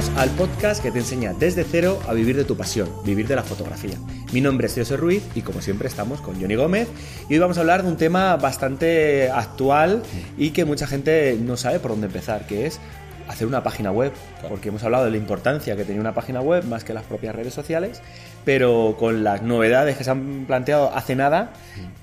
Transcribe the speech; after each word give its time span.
Bienvenidos 0.00 0.30
al 0.30 0.30
podcast 0.30 0.82
que 0.82 0.90
te 0.90 0.98
enseña 1.00 1.34
desde 1.34 1.62
cero 1.62 2.00
a 2.08 2.14
vivir 2.14 2.34
de 2.34 2.44
tu 2.44 2.56
pasión, 2.56 2.88
vivir 3.04 3.28
de 3.28 3.36
la 3.36 3.42
fotografía. 3.42 3.98
Mi 4.32 4.40
nombre 4.40 4.66
es 4.66 4.74
José 4.74 4.96
Ruiz 4.96 5.22
y 5.34 5.42
como 5.42 5.60
siempre 5.60 5.88
estamos 5.88 6.22
con 6.22 6.40
Johnny 6.40 6.54
Gómez 6.54 6.88
y 7.28 7.34
hoy 7.34 7.38
vamos 7.38 7.58
a 7.58 7.60
hablar 7.60 7.82
de 7.82 7.90
un 7.90 7.98
tema 7.98 8.34
bastante 8.36 9.30
actual 9.30 10.02
y 10.38 10.52
que 10.52 10.64
mucha 10.64 10.86
gente 10.86 11.36
no 11.38 11.58
sabe 11.58 11.80
por 11.80 11.90
dónde 11.90 12.06
empezar, 12.06 12.46
que 12.46 12.64
es 12.64 12.80
hacer 13.28 13.46
una 13.46 13.62
página 13.62 13.92
web, 13.92 14.12
porque 14.48 14.70
hemos 14.70 14.82
hablado 14.84 15.04
de 15.04 15.10
la 15.10 15.18
importancia 15.18 15.76
que 15.76 15.84
tenía 15.84 16.00
una 16.00 16.14
página 16.14 16.40
web 16.40 16.64
más 16.64 16.82
que 16.82 16.94
las 16.94 17.04
propias 17.04 17.34
redes 17.34 17.52
sociales, 17.52 18.00
pero 18.46 18.96
con 18.98 19.22
las 19.22 19.42
novedades 19.42 19.98
que 19.98 20.04
se 20.04 20.10
han 20.12 20.46
planteado 20.46 20.96
hace 20.96 21.14
nada, 21.14 21.52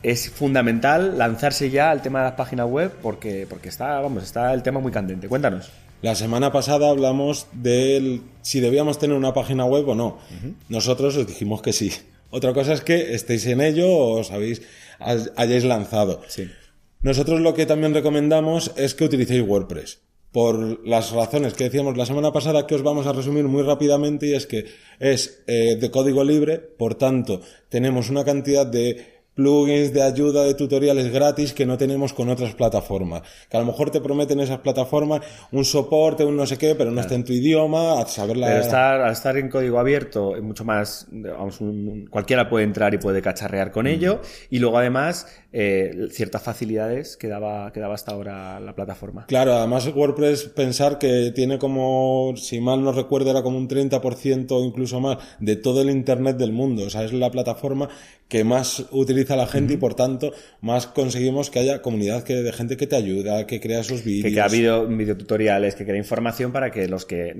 es 0.03 0.29
fundamental 0.29 1.17
lanzarse 1.17 1.71
ya 1.71 1.89
al 1.89 2.03
tema 2.03 2.19
de 2.19 2.25
las 2.25 2.35
páginas 2.35 2.67
web 2.67 2.93
porque, 3.01 3.47
porque 3.49 3.69
está, 3.69 3.99
vamos, 4.01 4.23
está 4.23 4.53
el 4.53 4.61
tema 4.61 4.79
muy 4.79 4.91
candente. 4.91 5.27
Cuéntanos. 5.27 5.71
La 6.01 6.13
semana 6.13 6.51
pasada 6.51 6.89
hablamos 6.89 7.47
de 7.53 8.21
si 8.43 8.59
debíamos 8.59 8.99
tener 8.99 9.17
una 9.17 9.33
página 9.33 9.65
web 9.65 9.89
o 9.89 9.95
no. 9.95 10.19
Nosotros 10.69 11.17
os 11.17 11.25
dijimos 11.25 11.61
que 11.61 11.73
sí. 11.73 11.91
Otra 12.29 12.53
cosa 12.53 12.73
es 12.73 12.81
que 12.81 13.15
estéis 13.15 13.45
en 13.47 13.61
ello 13.61 13.89
o 13.89 14.19
os 14.19 14.31
habéis, 14.31 14.61
hayáis 14.99 15.63
lanzado. 15.63 16.21
Sí. 16.27 16.47
Nosotros 17.01 17.41
lo 17.41 17.53
que 17.53 17.65
también 17.65 17.93
recomendamos 17.93 18.71
es 18.75 18.93
que 18.93 19.05
utilicéis 19.05 19.41
WordPress. 19.41 19.99
Por 20.31 20.85
las 20.85 21.11
razones 21.11 21.53
que 21.53 21.63
decíamos 21.63 21.97
la 21.97 22.05
semana 22.05 22.31
pasada, 22.31 22.67
que 22.67 22.75
os 22.75 22.83
vamos 22.83 23.07
a 23.07 23.13
resumir 23.13 23.45
muy 23.45 23.63
rápidamente, 23.63 24.27
y 24.27 24.33
es 24.33 24.45
que 24.45 24.65
es 24.99 25.43
eh, 25.47 25.77
de 25.79 25.89
código 25.89 26.23
libre, 26.23 26.59
por 26.59 26.95
tanto, 26.95 27.41
tenemos 27.69 28.09
una 28.09 28.23
cantidad 28.23 28.67
de 28.67 29.16
plugins 29.37 29.93
de 29.93 30.01
ayuda, 30.01 30.43
de 30.43 30.55
tutoriales 30.55 31.13
gratis 31.13 31.53
que 31.53 31.65
no 31.65 31.77
tenemos 31.77 32.11
con 32.11 32.27
otras 32.27 32.53
plataformas. 32.55 33.21
Que 33.49 33.55
a 33.55 33.59
lo 33.61 33.65
mejor 33.67 33.91
te 33.91 34.01
prometen 34.01 34.41
esas 34.41 34.59
plataformas 34.59 35.21
un 35.53 35.63
soporte, 35.63 36.25
un 36.25 36.35
no 36.35 36.45
sé 36.45 36.57
qué, 36.57 36.75
pero 36.75 36.91
no 36.91 36.99
está 36.99 37.15
en 37.15 37.23
tu 37.23 37.31
idioma, 37.31 38.01
a 38.01 38.07
saber 38.07 38.35
la... 38.35 38.47
Pero 38.47 38.59
estar, 38.61 38.99
al 38.99 39.13
estar 39.13 39.37
en 39.37 39.47
código 39.49 39.79
abierto, 39.79 40.35
es 40.35 40.41
mucho 40.41 40.65
más, 40.65 41.07
vamos, 41.11 41.61
un- 41.61 42.07
cualquiera 42.09 42.49
puede 42.49 42.65
entrar 42.65 42.93
y 42.93 42.97
puede 42.97 43.21
cacharrear 43.21 43.71
con 43.71 43.85
ello. 43.87 44.19
Y 44.49 44.59
luego 44.59 44.79
además, 44.79 45.27
eh, 45.59 46.07
ciertas 46.11 46.43
facilidades 46.43 47.17
que 47.17 47.27
daba, 47.27 47.71
que 47.71 47.79
daba 47.79 47.95
hasta 47.95 48.11
ahora 48.11 48.59
la 48.59 48.75
plataforma. 48.75 49.25
Claro, 49.25 49.53
además 49.53 49.87
WordPress 49.87 50.43
pensar 50.49 50.99
que 50.99 51.31
tiene 51.33 51.57
como, 51.57 52.33
si 52.35 52.59
mal 52.59 52.83
no 52.83 52.91
recuerdo, 52.91 53.31
era 53.31 53.41
como 53.41 53.57
un 53.57 53.67
30% 53.67 54.51
o 54.51 54.63
incluso 54.63 54.99
más 54.99 55.17
de 55.39 55.55
todo 55.55 55.81
el 55.81 55.89
Internet 55.89 56.37
del 56.37 56.51
mundo. 56.51 56.83
O 56.83 56.89
sea, 56.89 57.03
es 57.03 57.13
la 57.13 57.31
plataforma 57.31 57.89
que 58.27 58.43
más 58.43 58.85
utiliza 58.91 59.37
la 59.37 59.47
gente 59.47 59.75
y 59.75 59.77
por 59.77 59.95
tanto 59.95 60.33
más 60.59 60.85
conseguimos 60.85 61.49
que 61.49 61.59
haya 61.59 61.81
comunidad 61.81 62.23
que, 62.23 62.35
de 62.35 62.51
gente 62.51 62.75
que 62.75 62.85
te 62.85 62.97
ayuda, 62.97 63.47
que 63.47 63.59
crea 63.59 63.79
esos 63.79 64.03
vídeos. 64.03 64.25
Que 64.25 64.31
crea 64.31 64.47
video, 64.49 64.85
videotutoriales, 64.85 65.75
que 65.75 65.85
crea 65.85 65.97
información 65.97 66.51
para 66.51 66.71
que 66.71 66.87
los 66.87 67.05
que 67.05 67.33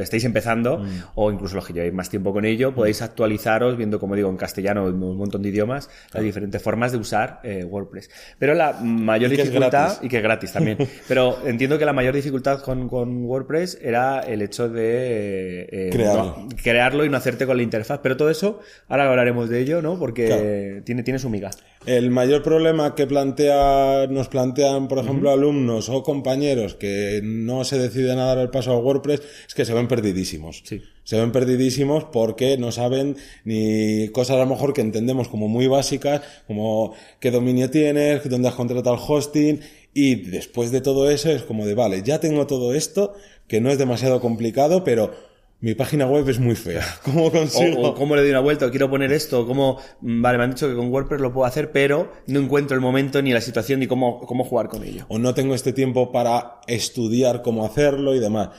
estéis 0.00 0.24
empezando 0.24 0.52
Mm. 0.52 1.02
o 1.14 1.30
incluso 1.30 1.54
los 1.54 1.66
que 1.66 1.72
llevéis 1.72 1.94
más 1.94 2.10
tiempo 2.10 2.32
con 2.32 2.44
ello 2.44 2.74
podáis 2.74 3.02
actualizaros 3.02 3.76
viendo, 3.76 3.98
como 3.98 4.14
digo, 4.14 4.28
en 4.28 4.36
castellano, 4.36 4.88
en 4.88 5.02
un 5.02 5.16
montón 5.16 5.42
de 5.42 5.48
idiomas, 5.48 5.88
las 6.12 6.22
diferentes 6.22 6.62
formas 6.62 6.92
de 6.92 6.98
usar 6.98 7.40
eh, 7.42 7.61
WordPress. 7.64 8.10
Pero 8.38 8.54
la 8.54 8.72
mayor 8.82 9.32
Y 9.32 9.36
dificultad, 9.36 10.02
y 10.02 10.08
que 10.08 10.16
es 10.18 10.22
gratis 10.22 10.52
también, 10.52 10.78
pero 11.08 11.38
entiendo 11.46 11.78
que 11.78 11.84
la 11.84 11.92
mayor 11.92 12.14
dificultad 12.14 12.60
con, 12.62 12.88
con 12.88 13.24
WordPress 13.24 13.78
era 13.82 14.20
el 14.20 14.42
hecho 14.42 14.68
de 14.68 15.68
eh, 15.70 15.90
Crearlo. 15.92 16.36
no- 16.38 16.48
crearlo 16.62 17.04
y 17.04 17.08
no 17.08 17.16
hacerte 17.16 17.46
con 17.46 17.56
la 17.56 17.62
interfaz. 17.62 18.00
Pero 18.02 18.16
todo 18.16 18.30
eso, 18.30 18.60
ahora 18.88 19.08
hablaremos 19.08 19.48
de 19.48 19.60
ello, 19.60 19.82
¿no? 19.82 19.98
Porque 19.98 20.26
Claro. 20.26 20.84
tiene, 20.84 21.02
tiene 21.02 21.18
su 21.18 21.28
miga. 21.30 21.50
El 21.86 22.10
mayor 22.10 22.42
problema 22.44 22.94
que 22.94 23.06
plantea, 23.08 24.06
nos 24.08 24.28
plantean, 24.28 24.86
por 24.88 24.98
ejemplo, 24.98 25.30
alumnos 25.30 25.88
o 25.88 26.02
compañeros 26.04 26.74
que 26.76 27.20
no 27.24 27.64
se 27.64 27.78
deciden 27.78 28.18
a 28.20 28.26
dar 28.26 28.38
el 28.38 28.50
paso 28.50 28.72
a 28.72 28.78
WordPress 28.78 29.20
es 29.48 29.54
que 29.54 29.64
se 29.64 29.74
ven 29.74 29.88
perdidísimos. 29.88 30.62
Sí. 30.64 30.80
Se 31.04 31.18
ven 31.18 31.32
perdidísimos 31.32 32.04
porque 32.04 32.56
no 32.58 32.70
saben 32.70 33.16
ni 33.44 34.08
cosas 34.08 34.36
a 34.36 34.40
lo 34.40 34.46
mejor 34.46 34.72
que 34.72 34.80
entendemos 34.80 35.28
como 35.28 35.48
muy 35.48 35.66
básicas, 35.66 36.22
como 36.46 36.94
qué 37.18 37.30
dominio 37.30 37.70
tienes, 37.70 38.28
dónde 38.28 38.48
has 38.48 38.54
contratado 38.54 38.94
el 38.96 39.02
hosting, 39.06 39.60
y 39.94 40.14
después 40.14 40.70
de 40.70 40.80
todo 40.80 41.10
eso 41.10 41.30
es 41.30 41.42
como 41.42 41.66
de, 41.66 41.74
vale, 41.74 42.02
ya 42.02 42.20
tengo 42.20 42.46
todo 42.46 42.72
esto, 42.74 43.14
que 43.48 43.60
no 43.60 43.70
es 43.70 43.78
demasiado 43.78 44.20
complicado, 44.20 44.84
pero 44.84 45.12
mi 45.60 45.74
página 45.74 46.06
web 46.06 46.28
es 46.28 46.40
muy 46.40 46.56
fea. 46.56 46.84
¿Cómo 47.04 47.30
consigo? 47.30 47.80
O, 47.80 47.88
o 47.90 47.94
cómo 47.94 48.16
le 48.16 48.22
doy 48.22 48.30
una 48.30 48.40
vuelta, 48.40 48.70
quiero 48.70 48.90
poner 48.90 49.12
esto, 49.12 49.46
cómo, 49.46 49.78
vale, 50.00 50.38
me 50.38 50.44
han 50.44 50.50
dicho 50.50 50.68
que 50.68 50.74
con 50.74 50.90
WordPress 50.90 51.20
lo 51.20 51.32
puedo 51.32 51.46
hacer, 51.46 51.72
pero 51.72 52.12
no 52.26 52.40
encuentro 52.40 52.74
el 52.74 52.80
momento 52.80 53.22
ni 53.22 53.32
la 53.32 53.40
situación 53.40 53.80
ni 53.80 53.86
cómo, 53.86 54.20
cómo 54.20 54.44
jugar 54.44 54.68
con 54.68 54.82
ello. 54.84 55.04
o 55.08 55.18
no 55.18 55.34
tengo 55.34 55.54
este 55.54 55.72
tiempo 55.72 56.10
para 56.10 56.60
estudiar 56.66 57.42
cómo 57.42 57.64
hacerlo 57.64 58.14
y 58.14 58.20
demás. 58.20 58.50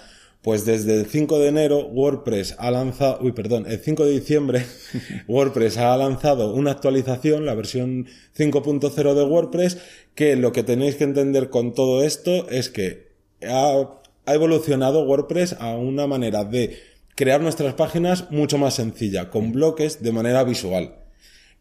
Pues 0.43 0.65
desde 0.65 0.99
el 0.99 1.05
5 1.05 1.39
de 1.39 1.47
enero 1.47 1.87
WordPress 1.87 2.55
ha 2.59 2.69
lanzado, 2.69 3.19
uy, 3.21 3.31
perdón, 3.31 3.65
el 3.65 3.79
5 3.79 4.05
de 4.05 4.11
diciembre 4.11 4.65
WordPress 5.27 5.77
ha 5.77 5.95
lanzado 5.95 6.53
una 6.53 6.71
actualización, 6.71 7.45
la 7.45 7.55
versión 7.55 8.07
5.0 8.37 9.13
de 9.13 9.23
WordPress, 9.23 9.77
que 10.15 10.35
lo 10.35 10.51
que 10.51 10.63
tenéis 10.63 10.95
que 10.95 11.05
entender 11.05 11.49
con 11.49 11.73
todo 11.73 12.03
esto 12.03 12.49
es 12.49 12.69
que 12.69 13.13
ha, 13.47 13.87
ha 14.25 14.33
evolucionado 14.33 15.05
WordPress 15.05 15.55
a 15.59 15.77
una 15.77 16.07
manera 16.07 16.43
de 16.43 16.77
crear 17.15 17.39
nuestras 17.39 17.73
páginas 17.75 18.29
mucho 18.29 18.57
más 18.57 18.73
sencilla, 18.73 19.29
con 19.29 19.53
bloques 19.53 20.03
de 20.03 20.11
manera 20.11 20.43
visual 20.43 21.02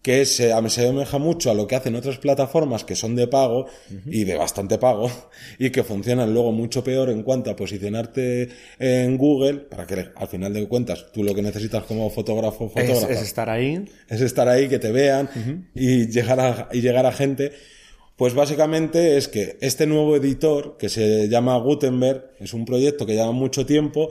que 0.03 0.27
se 0.27 0.49
se 0.49 0.53
asemeja 0.53 1.19
mucho 1.19 1.51
a 1.51 1.55
lo 1.55 1.69
que 1.69 1.77
hacen 1.77 1.95
otras 1.95 2.19
plataformas 2.19 2.85
que 2.85 2.97
son 2.97 3.15
de 3.15 3.29
pago 3.29 3.67
y 4.07 4.25
de 4.25 4.35
bastante 4.35 4.77
pago 4.79 5.11
y 5.59 5.71
que 5.71 5.85
funcionan 5.85 6.35
luego 6.35 6.51
mucho 6.51 6.83
peor 6.83 7.09
en 7.11 7.23
cuanto 7.23 7.51
a 7.51 7.57
posicionarte 7.57 8.49
en 8.81 9.17
Google 9.17 9.61
para 9.61 9.87
que 9.87 10.09
al 10.15 10.29
final 10.29 10.53
de 10.53 10.67
cuentas 10.67 11.07
tú 11.13 11.23
lo 11.23 11.35
que 11.35 11.43
necesitas 11.43 11.85
como 11.85 12.11
fotógrafo 12.11 12.65
o 12.65 12.79
Es, 12.79 13.23
estar 13.23 13.49
ahí. 13.49 13.85
es 14.09 14.21
estar 14.21 14.49
ahí, 14.49 14.69
que 14.69 14.81
te 14.81 14.91
vean 14.91 15.31
y, 15.75 16.09
llegar 16.09 16.41
a, 16.41 16.69
y 16.73 16.81
llegar 16.81 17.07
a 17.07 17.13
gente. 17.13 17.53
Pues 18.17 18.35
básicamente 18.35 19.17
es 19.17 19.29
que 19.29 19.57
este 19.61 19.87
nuevo 19.87 20.17
editor, 20.17 20.77
que 20.77 20.89
se 20.89 21.29
llama 21.29 21.57
Gutenberg, 21.59 22.33
es 22.41 22.53
un 22.55 22.65
proyecto 22.65 23.07
que 23.07 23.15
lleva 23.15 23.33
mucho 23.33 23.65
tiempo 23.65 24.11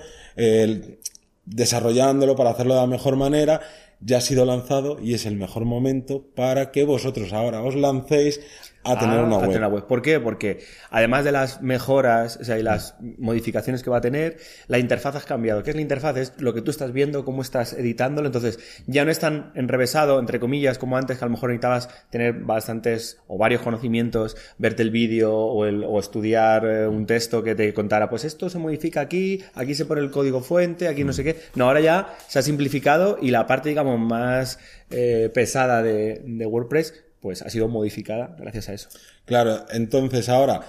desarrollándolo 1.45 2.35
para 2.35 2.51
hacerlo 2.51 2.75
de 2.75 2.81
la 2.81 2.87
mejor 2.87 3.15
manera, 3.15 3.61
ya 4.01 4.17
ha 4.17 4.21
sido 4.21 4.45
lanzado 4.45 4.97
y 5.01 5.13
es 5.13 5.25
el 5.25 5.35
mejor 5.35 5.65
momento 5.65 6.23
para 6.35 6.71
que 6.71 6.83
vosotros 6.83 7.33
ahora 7.33 7.63
os 7.63 7.75
lancéis 7.75 8.41
a 8.83 8.97
tener 8.99 9.19
a- 9.19 9.23
una 9.23 9.35
a 9.35 9.39
web. 9.39 9.47
tener 9.47 9.57
una 9.59 9.67
web. 9.67 9.85
¿Por 9.87 10.01
qué? 10.01 10.19
Porque 10.19 10.59
además 10.89 11.23
de 11.23 11.31
las 11.31 11.61
mejoras 11.61 12.37
o 12.41 12.43
sea, 12.43 12.57
y 12.57 12.63
las 12.63 12.95
modificaciones 13.17 13.83
que 13.83 13.89
va 13.89 13.97
a 13.97 14.01
tener, 14.01 14.37
la 14.67 14.79
interfaz 14.79 15.15
ha 15.15 15.21
cambiado. 15.21 15.63
¿Qué 15.63 15.69
es 15.71 15.75
la 15.75 15.81
interfaz? 15.81 16.17
Es 16.17 16.33
lo 16.39 16.53
que 16.53 16.61
tú 16.61 16.71
estás 16.71 16.91
viendo, 16.91 17.23
cómo 17.25 17.41
estás 17.41 17.73
editándolo. 17.73 18.27
Entonces, 18.27 18.59
ya 18.87 19.05
no 19.05 19.11
es 19.11 19.19
tan 19.19 19.51
enrevesado, 19.55 20.19
entre 20.19 20.39
comillas, 20.39 20.77
como 20.77 20.97
antes, 20.97 21.17
que 21.17 21.23
a 21.25 21.27
lo 21.27 21.31
mejor 21.33 21.49
necesitabas 21.49 21.89
tener 22.09 22.33
bastantes 22.33 23.19
o 23.27 23.37
varios 23.37 23.61
conocimientos, 23.61 24.35
verte 24.57 24.81
el 24.83 24.91
vídeo 24.91 25.33
o, 25.35 25.65
el- 25.65 25.83
o 25.83 25.99
estudiar 25.99 26.65
eh, 26.65 26.87
un 26.87 27.05
texto 27.05 27.43
que 27.43 27.55
te 27.55 27.73
contara, 27.73 28.09
pues 28.09 28.25
esto 28.25 28.49
se 28.49 28.57
modifica 28.57 29.01
aquí, 29.01 29.43
aquí 29.53 29.75
se 29.75 29.85
pone 29.85 30.01
el 30.01 30.11
código 30.11 30.41
fuente, 30.41 30.87
aquí 30.87 31.03
no 31.03 31.13
sé 31.13 31.23
qué. 31.23 31.35
No, 31.55 31.65
ahora 31.65 31.81
ya 31.81 32.15
se 32.27 32.39
ha 32.39 32.41
simplificado 32.41 33.17
y 33.21 33.31
la 33.31 33.45
parte, 33.47 33.69
digamos, 33.69 33.99
más 33.99 34.59
eh, 34.89 35.29
pesada 35.33 35.81
de, 35.83 36.21
de 36.25 36.45
WordPress, 36.45 37.03
pues 37.21 37.41
ha 37.41 37.49
sido 37.49 37.67
modificada 37.67 38.35
gracias 38.39 38.67
a 38.69 38.73
eso. 38.73 38.89
Claro, 39.25 39.65
entonces 39.71 40.27
ahora 40.29 40.61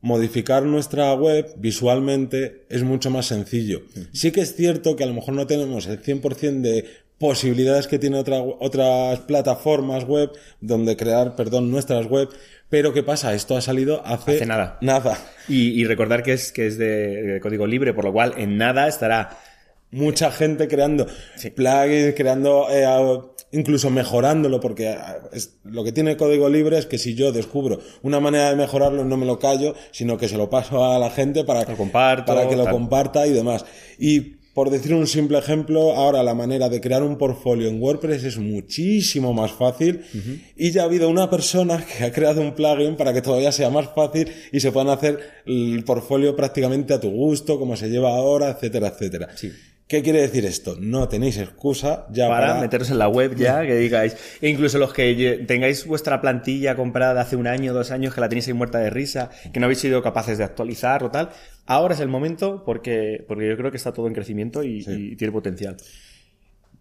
modificar 0.00 0.62
nuestra 0.62 1.12
web 1.14 1.54
visualmente 1.56 2.66
es 2.68 2.82
mucho 2.84 3.10
más 3.10 3.26
sencillo. 3.26 3.82
Sí 4.12 4.30
que 4.30 4.42
es 4.42 4.54
cierto 4.54 4.94
que 4.96 5.04
a 5.04 5.06
lo 5.06 5.14
mejor 5.14 5.34
no 5.34 5.46
tenemos 5.46 5.86
el 5.86 6.00
100% 6.02 6.60
de 6.60 6.84
posibilidades 7.18 7.88
que 7.88 7.98
tiene 7.98 8.16
otra- 8.18 8.40
otras 8.42 9.18
plataformas 9.20 10.04
web 10.04 10.30
donde 10.60 10.96
crear, 10.96 11.34
perdón, 11.34 11.68
nuestras 11.70 12.06
web, 12.06 12.28
pero 12.68 12.92
¿qué 12.92 13.02
pasa? 13.02 13.34
Esto 13.34 13.56
ha 13.56 13.60
salido 13.60 14.06
hace, 14.06 14.36
Hace 14.36 14.46
nada. 14.46 14.78
Nada. 14.82 15.18
Y, 15.48 15.70
y 15.80 15.84
recordar 15.84 16.22
que 16.22 16.34
es, 16.34 16.52
que 16.52 16.68
es 16.68 16.78
de, 16.78 17.22
de 17.22 17.40
código 17.40 17.66
libre, 17.66 17.92
por 17.92 18.04
lo 18.04 18.12
cual 18.12 18.34
en 18.36 18.56
nada 18.56 18.86
estará. 18.86 19.36
Mucha 19.90 20.30
gente 20.30 20.68
creando 20.68 21.06
plugins, 21.54 22.14
creando, 22.14 22.66
eh, 22.70 22.84
incluso 23.52 23.88
mejorándolo, 23.90 24.60
porque 24.60 24.90
eh, 24.90 24.96
es- 25.32 25.56
lo 25.64 25.82
que 25.84 25.92
tiene 25.92 26.16
código 26.16 26.48
libre 26.50 26.78
es 26.78 26.86
que 26.86 26.98
si 26.98 27.14
yo 27.14 27.32
descubro 27.32 27.80
una 28.02 28.20
manera 28.20 28.50
de 28.50 28.56
mejorarlo, 28.56 29.04
no 29.04 29.16
me 29.16 29.24
lo 29.26 29.38
callo, 29.38 29.74
sino 29.90 30.18
que 30.18 30.28
se 30.28 30.36
lo 30.36 30.50
paso 30.50 30.84
a 30.84 30.98
la 30.98 31.10
gente 31.10 31.44
para, 31.44 31.64
Lo 31.64 31.76
comparto, 31.76 32.26
para 32.34 32.48
que 32.48 32.56
lo 32.56 32.64
tal. 32.64 32.72
comparta 32.74 33.26
y 33.26 33.32
demás. 33.32 33.64
Y 33.98 34.36
por 34.52 34.70
decir 34.70 34.92
un 34.92 35.06
simple 35.06 35.38
ejemplo, 35.38 35.92
ahora 35.94 36.22
la 36.24 36.34
manera 36.34 36.68
de 36.68 36.80
crear 36.80 37.02
un 37.04 37.16
portfolio 37.16 37.68
en 37.68 37.80
WordPress 37.80 38.24
es 38.24 38.38
muchísimo 38.38 39.32
más 39.32 39.52
fácil 39.52 40.02
y 40.56 40.72
ya 40.72 40.82
ha 40.82 40.84
habido 40.86 41.08
una 41.08 41.30
persona 41.30 41.82
que 41.86 42.04
ha 42.04 42.10
creado 42.12 42.40
un 42.40 42.54
plugin 42.56 42.96
para 42.96 43.12
que 43.14 43.22
todavía 43.22 43.52
sea 43.52 43.70
más 43.70 43.88
fácil 43.94 44.28
y 44.52 44.58
se 44.58 44.72
puedan 44.72 44.88
hacer 44.90 45.20
el 45.46 45.84
portfolio 45.84 46.34
prácticamente 46.34 46.92
a 46.92 46.98
tu 47.00 47.08
gusto, 47.08 47.56
como 47.58 47.76
se 47.76 47.88
lleva 47.88 48.10
ahora, 48.16 48.50
etcétera, 48.50 48.88
etcétera. 48.88 49.28
Sí. 49.36 49.52
¿Qué 49.88 50.02
quiere 50.02 50.20
decir 50.20 50.44
esto? 50.44 50.76
No 50.78 51.08
tenéis 51.08 51.38
excusa 51.38 52.06
ya 52.10 52.28
para, 52.28 52.48
para... 52.48 52.60
meteros 52.60 52.90
en 52.90 52.98
la 52.98 53.08
web 53.08 53.34
ya, 53.36 53.62
que 53.66 53.74
digáis. 53.74 54.14
E 54.42 54.50
incluso 54.50 54.76
los 54.78 54.92
que 54.92 55.44
tengáis 55.48 55.86
vuestra 55.86 56.20
plantilla 56.20 56.76
comprada 56.76 57.14
de 57.14 57.20
hace 57.20 57.36
un 57.36 57.46
año, 57.46 57.72
dos 57.72 57.90
años, 57.90 58.14
que 58.14 58.20
la 58.20 58.28
tenéis 58.28 58.46
ahí 58.48 58.52
muerta 58.52 58.78
de 58.80 58.90
risa, 58.90 59.30
que 59.50 59.58
no 59.58 59.64
habéis 59.64 59.78
sido 59.78 60.02
capaces 60.02 60.36
de 60.36 60.44
actualizar 60.44 61.02
o 61.04 61.10
tal, 61.10 61.30
ahora 61.64 61.94
es 61.94 62.00
el 62.00 62.08
momento 62.08 62.64
porque, 62.66 63.24
porque 63.26 63.48
yo 63.48 63.56
creo 63.56 63.70
que 63.70 63.78
está 63.78 63.92
todo 63.94 64.06
en 64.08 64.12
crecimiento 64.12 64.62
y, 64.62 64.84
y 64.86 65.16
tiene 65.16 65.32
potencial. 65.32 65.78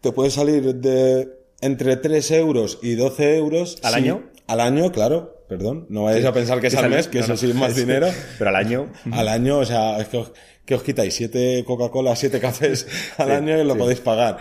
Te 0.00 0.12
puede 0.12 0.30
salir 0.30 0.76
de 0.76 1.41
entre 1.62 1.96
3 1.96 2.30
euros 2.32 2.78
y 2.82 2.94
12 2.94 3.36
euros. 3.36 3.78
¿Al 3.82 3.92
Sí, 3.94 3.98
año? 4.00 4.30
Al 4.46 4.60
año, 4.60 4.92
claro. 4.92 5.38
Perdón. 5.48 5.86
No 5.88 6.04
vayáis 6.04 6.24
a 6.24 6.32
pensar 6.32 6.60
que 6.60 6.66
es 6.68 6.74
al 6.74 6.88
mes, 6.90 7.08
que 7.08 7.18
no, 7.18 7.24
eso 7.24 7.36
sí 7.36 7.48
es 7.50 7.54
más 7.54 7.74
dinero. 7.76 8.08
Pero 8.38 8.50
al 8.50 8.56
año. 8.56 8.90
Al 9.12 9.28
año, 9.28 9.58
o 9.58 9.64
sea, 9.66 9.98
es 10.00 10.08
que 10.08 10.16
os, 10.18 10.32
que 10.64 10.74
os 10.74 10.82
quitáis 10.82 11.14
siete 11.14 11.62
Coca-Cola, 11.66 12.16
siete 12.16 12.40
cafés 12.40 12.86
al 13.18 13.28
Sí, 13.28 13.32
año 13.34 13.60
y 13.60 13.64
lo 13.64 13.76
podéis 13.76 14.00
pagar. 14.00 14.38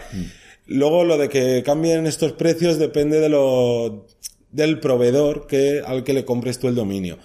Luego, 0.68 1.04
lo 1.04 1.18
de 1.18 1.28
que 1.30 1.64
cambien 1.64 2.08
estos 2.08 2.32
precios 2.34 2.78
depende 2.80 3.20
de 3.20 3.28
lo, 3.30 4.08
del 4.52 4.80
proveedor 4.80 5.48
que, 5.48 5.82
al 5.86 6.04
que 6.06 6.14
le 6.14 6.24
compres 6.24 6.60
tú 6.60 6.68
el 6.70 6.76
dominio. 6.76 7.18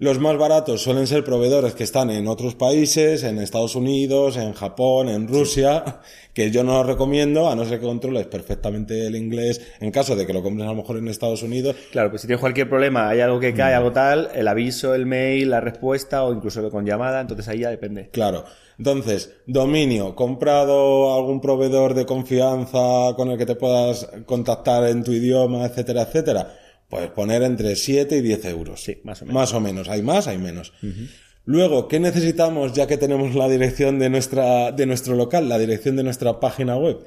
Los 0.00 0.18
más 0.18 0.38
baratos 0.38 0.82
suelen 0.82 1.06
ser 1.06 1.24
proveedores 1.24 1.74
que 1.74 1.84
están 1.84 2.08
en 2.08 2.26
otros 2.26 2.54
países, 2.54 3.22
en 3.22 3.38
Estados 3.38 3.74
Unidos, 3.76 4.38
en 4.38 4.54
Japón, 4.54 5.10
en 5.10 5.28
Rusia, 5.28 6.00
que 6.32 6.50
yo 6.50 6.64
no 6.64 6.78
los 6.78 6.86
recomiendo, 6.86 7.50
a 7.50 7.54
no 7.54 7.66
ser 7.66 7.80
que 7.80 7.86
controles 7.86 8.26
perfectamente 8.26 9.06
el 9.06 9.14
inglés, 9.14 9.60
en 9.78 9.90
caso 9.90 10.16
de 10.16 10.26
que 10.26 10.32
lo 10.32 10.42
compres 10.42 10.66
a 10.66 10.70
lo 10.70 10.76
mejor 10.76 10.96
en 10.96 11.08
Estados 11.08 11.42
Unidos, 11.42 11.76
Claro, 11.92 12.08
pues 12.08 12.22
si 12.22 12.28
tienes 12.28 12.40
cualquier 12.40 12.66
problema, 12.66 13.10
hay 13.10 13.20
algo 13.20 13.38
que 13.38 13.52
cae, 13.52 13.74
algo 13.74 13.92
tal, 13.92 14.30
el 14.34 14.48
aviso, 14.48 14.94
el 14.94 15.04
mail, 15.04 15.50
la 15.50 15.60
respuesta 15.60 16.24
o 16.24 16.32
incluso 16.32 16.70
con 16.70 16.86
llamada, 16.86 17.20
entonces 17.20 17.46
ahí 17.48 17.58
ya 17.58 17.68
depende. 17.68 18.08
Claro. 18.08 18.46
Entonces, 18.78 19.34
dominio, 19.46 20.14
comprado 20.14 21.14
algún 21.14 21.42
proveedor 21.42 21.92
de 21.92 22.06
confianza 22.06 23.12
con 23.16 23.30
el 23.30 23.36
que 23.36 23.44
te 23.44 23.54
puedas 23.54 24.08
contactar 24.24 24.88
en 24.88 25.04
tu 25.04 25.12
idioma, 25.12 25.66
etcétera, 25.66 26.04
etcétera. 26.04 26.59
Puedes 26.90 27.10
poner 27.10 27.42
entre 27.42 27.76
7 27.76 28.16
y 28.16 28.20
10 28.20 28.44
euros. 28.46 28.82
Sí, 28.82 29.00
más 29.04 29.22
o 29.22 29.24
menos. 29.24 29.34
Más 29.40 29.54
o 29.54 29.60
menos. 29.60 29.88
Hay 29.88 30.02
más, 30.02 30.26
hay 30.26 30.38
menos. 30.38 30.72
Luego, 31.46 31.88
¿qué 31.88 31.98
necesitamos 32.00 32.74
ya 32.74 32.86
que 32.86 32.98
tenemos 32.98 33.34
la 33.34 33.48
dirección 33.48 33.98
de 33.98 34.10
nuestra, 34.10 34.72
de 34.72 34.84
nuestro 34.86 35.14
local, 35.14 35.48
la 35.48 35.58
dirección 35.58 35.96
de 35.96 36.02
nuestra 36.02 36.38
página 36.40 36.76
web? 36.76 36.98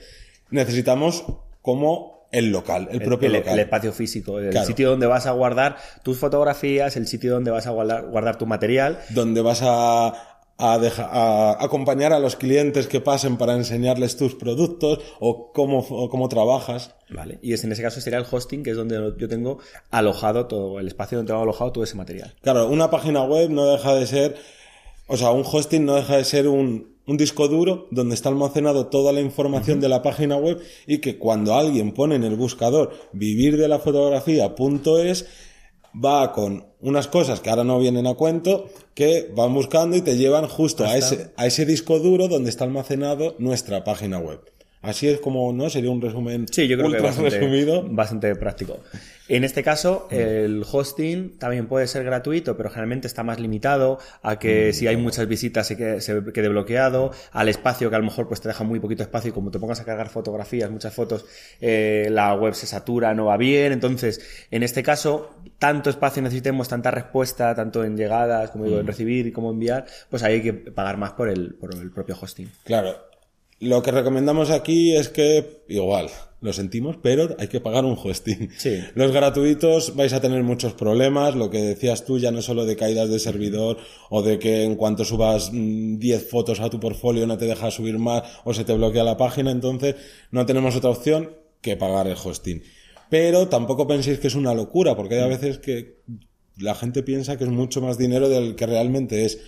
Necesitamos 0.49 1.23
como 1.61 2.27
el 2.31 2.49
local, 2.51 2.89
el, 2.91 3.01
propio 3.01 3.27
el, 3.27 3.33
local. 3.33 3.53
el 3.53 3.59
espacio 3.59 3.93
físico, 3.93 4.39
el 4.39 4.49
Claro. 4.49 4.65
sitio 4.65 4.89
donde 4.89 5.05
vas 5.05 5.27
a 5.27 5.31
guardar 5.31 5.77
tus 6.01 6.17
fotografías, 6.17 6.97
el 6.97 7.05
sitio 7.07 7.31
donde 7.31 7.51
vas 7.51 7.67
a 7.67 7.71
guardar, 7.71 8.07
guardar 8.07 8.37
tu 8.37 8.47
material. 8.47 8.99
donde 9.09 9.41
vas 9.41 9.59
a, 9.61 10.32
a, 10.57 10.77
deja- 10.77 11.09
a 11.11 11.63
acompañar 11.63 12.13
a 12.13 12.19
los 12.19 12.35
clientes 12.35 12.87
que 12.87 13.01
pasen 13.01 13.37
para 13.37 13.55
enseñarles 13.55 14.17
tus 14.17 14.35
productos 14.35 14.99
o 15.19 15.51
cómo, 15.51 15.79
o 15.79 16.09
cómo 16.09 16.29
trabajas. 16.29 16.95
Vale. 17.09 17.39
Y 17.41 17.53
es, 17.53 17.63
en 17.63 17.71
ese 17.71 17.81
caso 17.81 17.99
sería 18.01 18.19
el 18.19 18.25
hosting, 18.29 18.63
que 18.63 18.71
es 18.71 18.77
donde 18.77 19.13
yo 19.17 19.27
tengo 19.27 19.59
alojado 19.91 20.45
todo, 20.47 20.79
el 20.79 20.87
espacio 20.87 21.17
donde 21.17 21.31
tengo 21.31 21.41
alojado 21.43 21.71
todo 21.71 21.83
ese 21.83 21.95
material. 21.95 22.33
Claro, 22.41 22.67
una 22.69 22.89
página 22.89 23.23
web 23.23 23.49
no 23.49 23.65
deja 23.65 23.93
de 23.95 24.05
ser, 24.07 24.35
o 25.07 25.17
sea, 25.17 25.31
un 25.31 25.43
hosting 25.45 25.85
no 25.85 25.95
deja 25.95 26.17
de 26.17 26.23
ser 26.23 26.47
un, 26.47 26.95
un 27.05 27.17
disco 27.17 27.47
duro 27.47 27.87
donde 27.91 28.15
está 28.15 28.29
almacenado 28.29 28.87
toda 28.87 29.11
la 29.11 29.21
información 29.21 29.79
de 29.81 29.89
la 29.89 30.01
página 30.01 30.37
web 30.37 30.61
y 30.87 30.99
que 30.99 31.17
cuando 31.17 31.55
alguien 31.55 31.91
pone 31.93 32.15
en 32.15 32.23
el 32.23 32.35
buscador 32.35 32.93
vivir 33.11 33.57
de 33.57 33.67
la 33.67 33.79
fotografía.es 33.79 35.25
va 35.93 36.31
con 36.31 36.65
unas 36.81 37.07
cosas 37.07 37.39
que 37.39 37.49
ahora 37.49 37.63
no 37.63 37.79
vienen 37.79 38.07
a 38.07 38.15
cuento 38.15 38.69
que 38.93 39.31
van 39.35 39.53
buscando 39.53 39.95
y 39.95 40.01
te 40.01 40.17
llevan 40.17 40.47
justo 40.47 40.83
a 40.85 40.97
ese, 40.97 41.31
a 41.37 41.45
ese 41.45 41.65
disco 41.65 41.99
duro 41.99 42.27
donde 42.27 42.49
está 42.49 42.63
almacenado 42.63 43.35
nuestra 43.39 43.83
página 43.83 44.19
web. 44.19 44.41
Así 44.83 45.07
es 45.07 45.19
como, 45.19 45.53
¿no? 45.53 45.69
Sería 45.69 45.89
un 45.89 46.01
resumen 46.01 46.45
Sí, 46.51 46.67
yo 46.67 46.77
creo 46.77 46.91
que 46.91 46.99
bastante, 46.99 47.29
resumido. 47.29 47.83
bastante 47.89 48.35
práctico. 48.35 48.79
En 49.29 49.45
este 49.45 49.63
caso, 49.63 50.09
el 50.11 50.65
hosting 50.69 51.37
también 51.39 51.67
puede 51.67 51.87
ser 51.87 52.03
gratuito, 52.03 52.57
pero 52.57 52.69
generalmente 52.69 53.07
está 53.07 53.23
más 53.23 53.39
limitado 53.39 53.97
a 54.21 54.37
que 54.37 54.73
si 54.73 54.85
hay 54.85 54.97
muchas 54.97 55.29
visitas 55.29 55.65
se 55.65 55.77
quede, 55.77 56.01
se 56.01 56.21
quede 56.33 56.49
bloqueado, 56.49 57.11
al 57.31 57.47
espacio 57.47 57.89
que 57.89 57.95
a 57.95 57.99
lo 57.99 58.05
mejor 58.05 58.27
pues 58.27 58.41
te 58.41 58.49
deja 58.49 58.65
muy 58.65 58.81
poquito 58.81 59.01
espacio 59.01 59.29
y 59.29 59.31
como 59.31 59.49
te 59.49 59.59
pongas 59.59 59.79
a 59.79 59.85
cargar 59.85 60.09
fotografías, 60.09 60.69
muchas 60.69 60.93
fotos, 60.93 61.25
eh, 61.61 62.09
la 62.11 62.35
web 62.35 62.53
se 62.53 62.67
satura, 62.67 63.13
no 63.13 63.27
va 63.27 63.37
bien. 63.37 63.71
Entonces, 63.71 64.19
en 64.51 64.61
este 64.63 64.83
caso, 64.83 65.33
tanto 65.57 65.89
espacio 65.89 66.21
necesitemos, 66.21 66.67
tanta 66.67 66.91
respuesta, 66.91 67.55
tanto 67.55 67.85
en 67.85 67.95
llegadas, 67.95 68.51
como 68.51 68.65
digo, 68.65 68.79
en 68.81 68.85
recibir 68.87 69.25
y 69.27 69.31
como 69.31 69.51
enviar, 69.51 69.85
pues 70.09 70.23
ahí 70.23 70.33
hay 70.33 70.41
que 70.41 70.53
pagar 70.53 70.97
más 70.97 71.13
por 71.13 71.29
el, 71.29 71.53
por 71.53 71.73
el 71.73 71.89
propio 71.91 72.17
hosting. 72.19 72.49
Claro. 72.65 73.12
Lo 73.59 73.81
que 73.81 73.91
recomendamos 73.91 74.49
aquí 74.49 74.95
es 74.95 75.09
que, 75.09 75.63
igual, 75.69 76.09
lo 76.43 76.51
sentimos, 76.51 76.97
pero 77.01 77.35
hay 77.39 77.47
que 77.47 77.61
pagar 77.61 77.85
un 77.85 77.97
hosting. 77.97 78.49
Sí. 78.57 78.79
Los 78.95 79.13
gratuitos 79.13 79.95
vais 79.95 80.11
a 80.11 80.19
tener 80.19 80.43
muchos 80.43 80.73
problemas, 80.73 81.35
lo 81.35 81.49
que 81.49 81.61
decías 81.61 82.03
tú, 82.03 82.19
ya 82.19 82.31
no 82.31 82.41
solo 82.41 82.65
de 82.65 82.75
caídas 82.75 83.09
de 83.09 83.19
servidor 83.19 83.77
o 84.09 84.21
de 84.21 84.39
que 84.39 84.63
en 84.63 84.75
cuanto 84.75 85.05
subas 85.05 85.51
mm, 85.53 85.99
10 85.99 86.29
fotos 86.29 86.59
a 86.59 86.69
tu 86.69 86.81
portfolio 86.81 87.25
no 87.25 87.37
te 87.37 87.45
deja 87.45 87.71
subir 87.71 87.97
más 87.97 88.23
o 88.43 88.53
se 88.53 88.65
te 88.65 88.73
bloquea 88.73 89.05
la 89.05 89.15
página, 89.15 89.51
entonces 89.51 89.95
no 90.31 90.45
tenemos 90.45 90.75
otra 90.75 90.89
opción 90.89 91.31
que 91.61 91.77
pagar 91.77 92.07
el 92.07 92.17
hosting. 92.21 92.61
Pero 93.09 93.47
tampoco 93.47 93.87
penséis 93.87 94.19
que 94.19 94.27
es 94.27 94.35
una 94.35 94.53
locura, 94.53 94.97
porque 94.97 95.15
hay 95.15 95.21
a 95.21 95.27
veces 95.27 95.59
que 95.59 96.01
la 96.57 96.75
gente 96.75 97.03
piensa 97.03 97.37
que 97.37 97.45
es 97.45 97.49
mucho 97.49 97.81
más 97.81 97.97
dinero 97.97 98.27
del 98.27 98.55
que 98.55 98.65
realmente 98.65 99.23
es. 99.23 99.39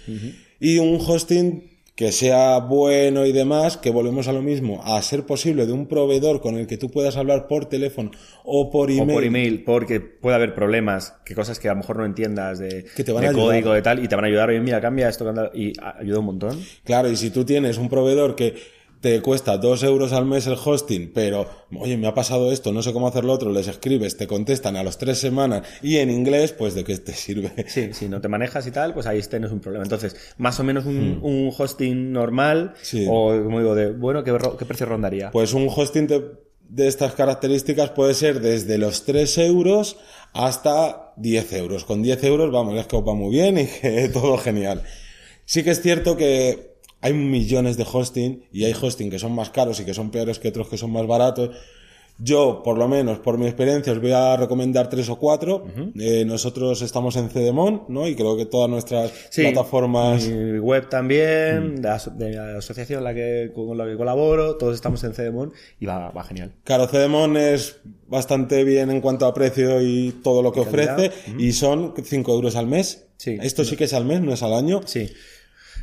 Y 0.59 0.77
un 0.77 1.00
hosting 1.05 1.75
que 1.95 2.11
sea 2.11 2.59
bueno 2.59 3.25
y 3.25 3.31
demás, 3.31 3.77
que 3.77 3.89
volvemos 3.89 4.27
a 4.27 4.33
lo 4.33 4.41
mismo, 4.41 4.81
a 4.83 5.01
ser 5.01 5.25
posible 5.25 5.65
de 5.65 5.71
un 5.71 5.87
proveedor 5.87 6.41
con 6.41 6.57
el 6.57 6.67
que 6.67 6.77
tú 6.77 6.91
puedas 6.91 7.15
hablar 7.15 7.47
por 7.47 7.67
teléfono 7.67 8.11
o 8.43 8.69
por 8.69 8.91
email. 8.91 9.09
O 9.09 9.13
por 9.13 9.23
email, 9.23 9.63
porque 9.63 10.01
puede 10.01 10.35
haber 10.35 10.53
problemas, 10.53 11.13
que 11.23 11.33
cosas 11.35 11.57
que 11.57 11.69
a 11.69 11.71
lo 11.71 11.77
mejor 11.77 11.97
no 11.97 12.05
entiendas 12.05 12.59
de, 12.59 12.85
Que 12.97 13.05
te 13.05 13.13
van 13.13 13.21
de 13.21 13.27
a 13.27 13.29
ayudar. 13.29 13.45
código 13.47 13.73
de 13.73 13.81
tal, 13.81 14.03
y 14.03 14.09
te 14.09 14.15
van 14.15 14.25
a 14.25 14.27
ayudar, 14.27 14.49
oye, 14.49 14.59
mira, 14.59 14.81
cambia 14.81 15.07
esto, 15.07 15.33
y 15.53 15.71
ayuda 15.79 16.19
un 16.19 16.25
montón. 16.25 16.59
Claro, 16.83 17.09
y 17.09 17.15
si 17.15 17.29
tú 17.29 17.45
tienes 17.45 17.77
un 17.77 17.87
proveedor 17.87 18.35
que 18.35 18.55
te 19.01 19.21
cuesta 19.21 19.57
dos 19.57 19.83
euros 19.83 20.13
al 20.13 20.25
mes 20.25 20.47
el 20.47 20.57
hosting, 20.63 21.11
pero, 21.13 21.47
oye, 21.79 21.97
me 21.97 22.07
ha 22.07 22.13
pasado 22.13 22.51
esto, 22.51 22.71
no 22.71 22.81
sé 22.81 22.93
cómo 22.93 23.07
hacer 23.07 23.23
lo 23.23 23.33
otro, 23.33 23.51
les 23.51 23.67
escribes, 23.67 24.17
te 24.17 24.27
contestan 24.27 24.75
a 24.75 24.83
las 24.83 24.97
tres 24.97 25.17
semanas 25.19 25.67
y 25.81 25.97
en 25.97 26.09
inglés, 26.09 26.53
pues 26.53 26.73
de 26.75 26.83
qué 26.83 26.97
te 26.97 27.13
sirve. 27.13 27.51
Sí, 27.67 27.89
si 27.93 28.07
no 28.07 28.21
te 28.21 28.27
manejas 28.27 28.65
y 28.67 28.71
tal, 28.71 28.93
pues 28.93 29.05
ahí 29.07 29.21
tienes 29.21 29.51
un 29.51 29.59
problema. 29.59 29.83
Entonces, 29.83 30.15
más 30.37 30.59
o 30.59 30.63
menos 30.63 30.85
un, 30.85 31.19
un 31.21 31.51
hosting 31.55 32.11
normal, 32.11 32.55
Hmm. 32.55 32.71
Sí. 32.81 33.05
o 33.09 33.43
como 33.43 33.59
digo, 33.59 33.75
de, 33.75 33.91
bueno, 33.91 34.23
¿qué, 34.23 34.65
precio 34.65 34.85
rondaría? 34.85 35.31
Pues 35.31 35.53
un 35.53 35.67
hosting 35.73 36.07
de, 36.07 36.23
de 36.69 36.87
estas 36.87 37.13
características 37.13 37.91
puede 37.91 38.13
ser 38.13 38.39
desde 38.39 38.77
los 38.77 39.05
3 39.05 39.37
euros 39.39 39.97
hasta 40.33 41.13
10 41.17 41.53
euros. 41.53 41.85
Con 41.85 42.01
10 42.01 42.23
euros, 42.23 42.51
vamos, 42.51 42.79
es 42.79 42.87
que 42.87 42.95
os 42.95 43.07
va 43.07 43.13
muy 43.13 43.31
bien 43.31 43.57
y 43.57 43.65
que 43.81 44.09
todo 44.09 44.37
genial. 44.37 44.83
Sí 45.45 45.63
que 45.63 45.71
es 45.71 45.81
cierto 45.81 46.17
que 46.17 46.75
hay 47.01 47.13
millones 47.13 47.77
de 47.77 47.85
hosting 47.91 48.43
y 48.51 48.63
hay 48.65 48.73
hosting 48.79 49.09
que 49.09 49.19
son 49.19 49.33
más 49.33 49.49
caros 49.49 49.79
y 49.79 49.85
que 49.85 49.93
son 49.93 50.11
peores 50.11 50.39
que 50.39 50.47
otros 50.49 50.67
que 50.69 50.77
son 50.77 50.91
más 50.91 51.05
baratos. 51.07 51.51
Yo, 52.17 52.61
por 52.63 52.77
lo 52.77 52.87
menos, 52.87 53.19
por 53.19 53.37
mi 53.37 53.45
experiencia, 53.45 53.91
os 53.91 53.99
voy 53.99 54.13
a 54.13 54.37
recomendar 54.37 54.87
tres 54.89 55.09
o 55.09 55.17
cuatro. 55.17 55.65
Eh, 55.99 56.23
nosotros 56.25 56.81
estamos 56.81 57.17
en 57.17 57.27
Cedemon, 57.29 57.83
¿no? 57.89 58.07
Y 58.07 58.15
creo 58.15 58.37
que 58.37 58.45
todas 58.45 58.69
nuestras 58.69 59.11
Sí, 59.29 59.41
plataformas... 59.41 60.25
mi 60.25 60.57
web 60.59 60.85
Mm. 60.85 60.89
también, 60.89 61.75
de, 61.75 61.81
la, 61.81 61.95
aso- 61.97 62.11
de 62.15 62.31
la 62.31 62.57
asociación 62.59 63.03
la 63.03 63.13
que, 63.13 63.51
con 63.53 63.77
la 63.77 63.85
que 63.85 63.97
colaboro, 63.97 64.55
todos 64.55 64.75
estamos 64.75 65.03
en 65.03 65.13
Cedemon 65.13 65.51
y 65.77 65.85
va, 65.87 66.09
va 66.11 66.23
genial. 66.23 66.53
Claro, 66.63 66.87
Cedemon 66.87 67.35
es 67.35 67.81
bastante 68.07 68.63
bien 68.63 68.91
en 68.91 69.01
cuanto 69.01 69.25
a 69.25 69.33
precio 69.33 69.81
y 69.81 70.13
todo 70.23 70.41
lo 70.41 70.53
que 70.53 70.61
ofrece 70.61 71.11
y 71.37 71.51
son 71.51 71.93
5 72.01 72.33
euros 72.33 72.55
al 72.55 72.67
mes. 72.67 73.07
Sí. 73.17 73.37
Esto 73.41 73.65
sí 73.65 73.75
que 73.75 73.83
es 73.83 73.93
al 73.93 74.05
mes, 74.05 74.21
no 74.21 74.31
es 74.33 74.41
al 74.41 74.53
año. 74.53 74.79
Sí. 74.85 75.09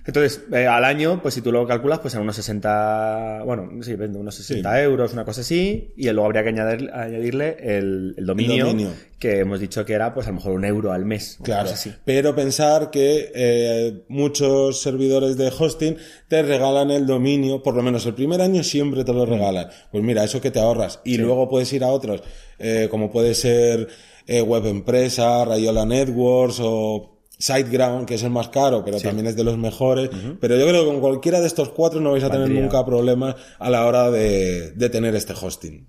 Entonces, 0.04 0.42
eh, 0.52 0.66
al 0.66 0.84
año, 0.84 1.20
pues 1.22 1.34
si 1.34 1.42
tú 1.42 1.52
lo 1.52 1.66
calculas, 1.66 2.00
pues 2.00 2.14
en 2.14 2.22
unos 2.22 2.34
60, 2.36 3.42
bueno, 3.44 3.70
sí, 3.82 3.94
vende 3.94 4.18
unos 4.18 4.34
60 4.34 4.82
euros, 4.82 5.12
una 5.12 5.24
cosa 5.24 5.42
así, 5.42 5.92
y 5.96 6.04
luego 6.10 6.24
habría 6.26 6.42
que 6.42 6.48
añadir, 6.48 6.90
añadirle 6.92 7.56
el, 7.60 8.14
el 8.16 8.26
dominio, 8.26 8.66
dominio. 8.66 8.90
que 9.20 9.38
hemos 9.38 9.60
dicho 9.60 9.84
que 9.84 9.92
era, 9.92 10.12
pues 10.12 10.26
a 10.26 10.30
lo 10.30 10.36
mejor 10.36 10.52
un 10.52 10.64
euro 10.64 10.92
al 10.92 11.04
mes. 11.04 11.38
Claro, 11.42 11.70
así. 11.70 11.92
pero 12.04 12.34
pensar 12.34 12.90
que 12.90 13.30
eh, 13.34 14.02
muchos 14.08 14.82
servidores 14.82 15.36
de 15.36 15.52
hosting 15.56 15.96
te 16.26 16.42
regalan 16.42 16.90
el 16.90 17.06
dominio, 17.06 17.62
por 17.62 17.74
lo 17.74 17.82
menos 17.82 18.04
el 18.06 18.14
primer 18.14 18.40
año 18.40 18.64
siempre 18.64 19.04
te 19.04 19.12
lo 19.12 19.24
regalan. 19.24 19.68
Pues 19.92 20.02
mira, 20.02 20.24
eso 20.24 20.40
que 20.40 20.50
te 20.50 20.58
ahorras. 20.58 21.00
Y 21.04 21.18
luego 21.18 21.48
puedes 21.48 21.72
ir 21.72 21.84
a 21.84 21.88
otros, 21.88 22.22
eh, 22.58 22.88
como 22.90 23.10
puede 23.10 23.34
ser 23.34 23.88
Web 24.26 24.66
Empresa, 24.66 25.44
Rayola 25.44 25.84
Networks 25.84 26.58
o 26.60 27.11
SiteGround, 27.42 28.06
que 28.06 28.14
es 28.14 28.22
el 28.22 28.30
más 28.30 28.48
caro, 28.48 28.84
pero 28.84 29.00
también 29.00 29.26
es 29.26 29.34
de 29.34 29.42
los 29.42 29.58
mejores. 29.58 30.10
Pero 30.40 30.56
yo 30.56 30.66
creo 30.66 30.84
que 30.84 30.90
con 30.90 31.00
cualquiera 31.00 31.40
de 31.40 31.48
estos 31.48 31.70
cuatro 31.70 32.00
no 32.00 32.12
vais 32.12 32.22
a 32.24 32.30
tener 32.30 32.48
nunca 32.48 32.84
problemas 32.86 33.34
a 33.58 33.68
la 33.68 33.84
hora 33.86 34.10
de, 34.10 34.72
de 34.72 34.88
tener 34.88 35.14
este 35.16 35.32
hosting. 35.32 35.86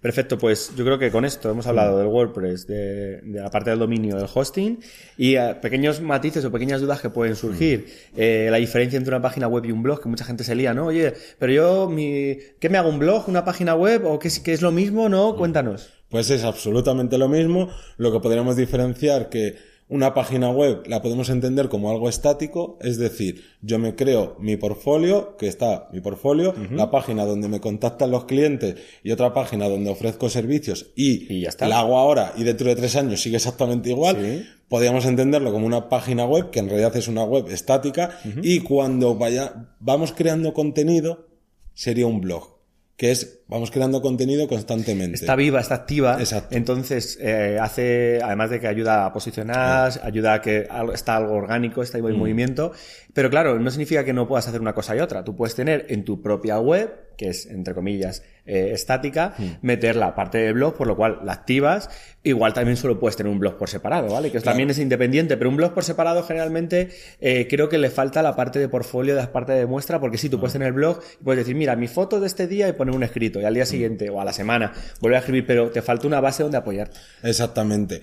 Perfecto, 0.00 0.38
pues 0.38 0.70
yo 0.76 0.84
creo 0.84 0.96
que 0.96 1.10
con 1.10 1.24
esto 1.24 1.50
hemos 1.50 1.66
hablado 1.66 1.98
del 1.98 2.06
WordPress, 2.06 2.68
de, 2.68 3.20
de 3.20 3.40
la 3.40 3.50
parte 3.50 3.70
del 3.70 3.80
dominio, 3.80 4.14
del 4.16 4.28
hosting 4.32 4.78
y 5.16 5.34
eh, 5.34 5.56
pequeños 5.60 6.00
matices 6.00 6.44
o 6.44 6.52
pequeñas 6.52 6.80
dudas 6.80 7.00
que 7.00 7.10
pueden 7.10 7.34
surgir. 7.34 7.86
Eh, 8.16 8.46
la 8.48 8.58
diferencia 8.58 8.96
entre 8.96 9.12
una 9.12 9.20
página 9.20 9.48
web 9.48 9.64
y 9.64 9.72
un 9.72 9.82
blog, 9.82 10.00
que 10.00 10.08
mucha 10.08 10.24
gente 10.24 10.44
se 10.44 10.54
lía, 10.54 10.72
¿no? 10.72 10.86
Oye, 10.86 11.14
pero 11.40 11.52
yo, 11.52 11.88
mi, 11.88 12.38
¿qué 12.60 12.68
me 12.68 12.78
hago? 12.78 12.90
¿Un 12.90 13.00
blog? 13.00 13.28
¿Una 13.28 13.44
página 13.44 13.74
web? 13.74 14.06
¿O 14.06 14.20
qué 14.20 14.28
es, 14.28 14.38
qué 14.38 14.52
es 14.52 14.62
lo 14.62 14.70
mismo? 14.70 15.08
¿No? 15.08 15.34
Cuéntanos. 15.34 15.90
Pues 16.10 16.30
es 16.30 16.44
absolutamente 16.44 17.18
lo 17.18 17.28
mismo. 17.28 17.68
Lo 17.96 18.12
que 18.12 18.20
podríamos 18.20 18.54
diferenciar 18.54 19.28
que 19.28 19.56
una 19.88 20.12
página 20.12 20.50
web 20.50 20.82
la 20.86 21.00
podemos 21.00 21.30
entender 21.30 21.68
como 21.68 21.90
algo 21.90 22.08
estático, 22.08 22.78
es 22.82 22.98
decir, 22.98 23.44
yo 23.62 23.78
me 23.78 23.94
creo 23.94 24.36
mi 24.38 24.56
portfolio, 24.56 25.36
que 25.38 25.48
está 25.48 25.88
mi 25.92 26.00
portfolio, 26.00 26.54
la 26.72 26.90
página 26.90 27.24
donde 27.24 27.48
me 27.48 27.60
contactan 27.60 28.10
los 28.10 28.26
clientes 28.26 28.76
y 29.02 29.12
otra 29.12 29.32
página 29.32 29.68
donde 29.68 29.90
ofrezco 29.90 30.28
servicios 30.28 30.92
y, 30.94 31.32
Y 31.32 31.40
ya 31.42 31.48
está. 31.48 31.68
la 31.68 31.80
hago 31.80 31.96
ahora 31.96 32.34
y 32.36 32.44
dentro 32.44 32.68
de 32.68 32.76
tres 32.76 32.96
años 32.96 33.22
sigue 33.22 33.36
exactamente 33.36 33.90
igual. 33.90 34.16
Sí. 34.20 34.46
Podríamos 34.68 35.06
entenderlo 35.06 35.50
como 35.50 35.66
una 35.66 35.88
página 35.88 36.26
web, 36.26 36.50
que 36.50 36.58
en 36.58 36.68
realidad 36.68 36.94
es 36.94 37.08
una 37.08 37.24
web 37.24 37.48
estática, 37.48 38.18
y 38.42 38.60
cuando 38.60 39.14
vaya, 39.14 39.74
vamos 39.80 40.12
creando 40.12 40.52
contenido, 40.52 41.26
sería 41.72 42.06
un 42.06 42.20
blog, 42.20 42.57
que 42.98 43.12
es, 43.12 43.38
vamos 43.46 43.70
creando 43.70 44.02
contenido 44.02 44.48
constantemente. 44.48 45.14
Está 45.14 45.36
viva, 45.36 45.60
está 45.60 45.76
activa. 45.76 46.16
Exacto. 46.18 46.56
Entonces, 46.56 47.16
eh, 47.20 47.56
hace, 47.60 48.18
además 48.22 48.50
de 48.50 48.58
que 48.58 48.66
ayuda 48.66 49.06
a 49.06 49.12
posicionar, 49.12 49.92
ayuda 50.02 50.34
a 50.34 50.40
que 50.42 50.66
algo- 50.68 50.92
está 50.92 51.14
algo 51.16 51.34
orgánico, 51.34 51.80
está 51.80 51.98
en 51.98 52.18
movimiento. 52.18 52.72
Pero 53.14 53.30
claro, 53.30 53.58
no 53.60 53.70
significa 53.70 54.04
que 54.04 54.12
no 54.12 54.26
puedas 54.26 54.48
hacer 54.48 54.60
una 54.60 54.74
cosa 54.74 54.96
y 54.96 54.98
otra. 54.98 55.22
Tú 55.22 55.36
puedes 55.36 55.54
tener 55.54 55.86
en 55.90 56.04
tu 56.04 56.20
propia 56.20 56.58
web, 56.58 56.92
que 57.18 57.28
es, 57.28 57.44
entre 57.46 57.74
comillas, 57.74 58.22
eh, 58.46 58.70
estática, 58.72 59.34
meter 59.60 59.96
la 59.96 60.14
parte 60.14 60.38
de 60.38 60.52
blog, 60.52 60.74
por 60.74 60.86
lo 60.86 60.96
cual 60.96 61.18
la 61.24 61.32
activas. 61.34 61.90
Igual 62.22 62.54
también 62.54 62.76
solo 62.78 62.98
puedes 62.98 63.16
tener 63.16 63.30
un 63.30 63.38
blog 63.40 63.58
por 63.58 63.68
separado, 63.68 64.08
¿vale? 64.10 64.28
Que 64.30 64.38
Claro. 64.38 64.52
también 64.52 64.70
es 64.70 64.78
independiente, 64.78 65.36
pero 65.36 65.50
un 65.50 65.56
blog 65.56 65.74
por 65.74 65.84
separado 65.84 66.22
generalmente 66.22 66.88
eh, 67.20 67.46
creo 67.50 67.68
que 67.68 67.76
le 67.76 67.90
falta 67.90 68.22
la 68.22 68.34
parte 68.36 68.58
de 68.58 68.68
portfolio, 68.68 69.14
la 69.16 69.30
parte 69.32 69.52
de 69.52 69.66
muestra, 69.66 70.00
porque 70.00 70.16
sí, 70.16 70.30
tú 70.30 70.38
puedes 70.38 70.52
tener 70.54 70.68
el 70.68 70.74
blog 70.74 71.00
y 71.20 71.24
puedes 71.24 71.40
decir, 71.44 71.56
mira, 71.56 71.76
mi 71.76 71.88
foto 71.88 72.20
de 72.20 72.26
este 72.28 72.46
día 72.46 72.68
y 72.68 72.72
poner 72.72 72.94
un 72.94 73.02
escrito, 73.02 73.40
y 73.40 73.44
al 73.44 73.52
día 73.54 73.66
siguiente 73.66 74.08
o 74.08 74.20
a 74.20 74.24
la 74.24 74.32
semana 74.32 74.72
vuelve 75.00 75.16
a 75.16 75.20
escribir, 75.20 75.44
pero 75.44 75.70
te 75.70 75.82
falta 75.82 76.06
una 76.06 76.20
base 76.20 76.44
donde 76.44 76.56
apoyarte. 76.58 76.96
Exactamente. 77.24 78.00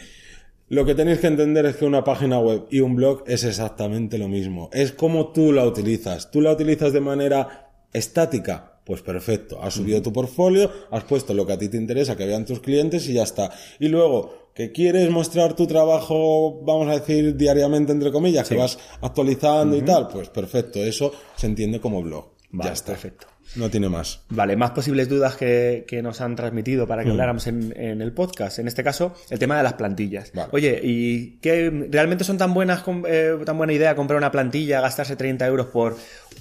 Lo 0.68 0.84
que 0.84 0.96
tenéis 0.96 1.20
que 1.20 1.28
entender 1.28 1.66
es 1.68 1.76
que 1.78 1.86
una 1.86 2.04
página 2.04 2.40
web 2.40 2.66
y 2.72 2.80
un 2.80 2.96
blog 2.96 3.24
es 3.28 3.44
exactamente 3.44 4.18
lo 4.18 4.28
mismo. 4.28 4.70
Es 4.74 4.92
como 4.92 5.32
tú 5.32 5.54
la 5.54 5.64
utilizas. 5.64 6.32
Tú 6.32 6.42
la 6.42 6.52
utilizas 6.52 6.92
de 6.92 7.02
manera 7.02 7.70
estática. 7.94 8.75
Pues 8.86 9.02
perfecto. 9.02 9.60
Has 9.62 9.74
subido 9.74 10.02
tu 10.02 10.14
portfolio, 10.14 10.72
has 10.92 11.04
puesto 11.06 11.34
lo 11.34 11.46
que 11.46 11.54
a 11.54 11.58
ti 11.58 11.70
te 11.70 11.78
interesa 11.78 12.16
que 12.16 12.26
vean 12.26 12.46
tus 12.46 12.60
clientes 12.60 13.10
y 13.10 13.14
ya 13.14 13.24
está. 13.24 13.52
Y 13.80 13.88
luego, 13.88 14.52
que 14.54 14.72
quieres 14.72 15.10
mostrar 15.10 15.56
tu 15.56 15.66
trabajo, 15.66 16.62
vamos 16.62 16.88
a 16.88 17.00
decir, 17.00 17.36
diariamente, 17.36 17.92
entre 17.92 18.12
comillas, 18.12 18.48
que 18.48 18.56
vas 18.56 18.78
actualizando 19.02 19.76
y 19.76 19.82
tal, 19.82 20.08
pues 20.08 20.30
perfecto. 20.30 20.84
Eso 20.84 21.12
se 21.36 21.48
entiende 21.48 21.80
como 21.82 22.02
blog. 22.04 22.28
Vale, 22.52 22.70
ya 22.70 22.74
está. 22.74 22.92
perfecto. 22.94 23.28
No 23.56 23.70
tiene 23.70 23.88
más. 23.90 24.22
Vale, 24.30 24.56
más 24.56 24.72
posibles 24.72 25.08
dudas 25.08 25.36
que, 25.36 25.86
que 25.88 26.02
nos 26.02 26.20
han 26.22 26.36
transmitido 26.36 26.88
para 26.88 27.04
que 27.04 27.10
habláramos 27.12 27.48
en, 27.48 27.74
en 27.78 28.02
el 28.02 28.12
podcast. 28.12 28.60
En 28.60 28.68
este 28.68 28.84
caso, 28.84 29.14
el 29.30 29.40
tema 29.40 29.56
de 29.58 29.64
las 29.64 29.74
plantillas. 29.74 30.32
Vale. 30.34 30.50
Oye, 30.52 30.80
¿y 30.84 31.38
qué 31.42 31.88
realmente 31.92 32.24
son 32.24 32.38
tan 32.38 32.54
buenas, 32.54 32.84
eh, 33.08 33.38
tan 33.46 33.58
buena 33.58 33.74
idea 33.74 33.96
comprar 33.96 34.18
una 34.18 34.32
plantilla, 34.32 34.82
gastarse 34.82 35.16
30 35.16 35.46
euros 35.48 35.68
por 35.68 35.96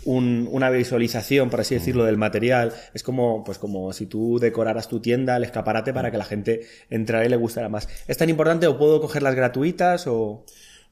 un- 0.04 0.48
una 0.50 0.70
visualización, 0.70 1.50
por 1.50 1.60
así 1.60 1.74
decirlo, 1.74 2.04
del 2.04 2.16
material? 2.16 2.72
Es 2.94 3.02
como, 3.02 3.44
pues 3.44 3.58
como 3.58 3.92
si 3.92 4.06
tú 4.06 4.38
decoraras 4.40 4.88
tu 4.88 5.00
tienda, 5.00 5.36
el 5.36 5.44
escaparate, 5.44 5.92
para 5.92 6.10
que 6.10 6.18
la 6.18 6.24
gente 6.24 6.62
entrara 6.90 7.24
y 7.24 7.28
le 7.28 7.36
gustara 7.36 7.68
más. 7.68 7.88
¿Es 8.08 8.16
tan 8.16 8.28
importante 8.30 8.66
o 8.66 8.76
puedo 8.78 9.00
cogerlas 9.00 9.34
gratuitas 9.34 10.06
o...? 10.06 10.44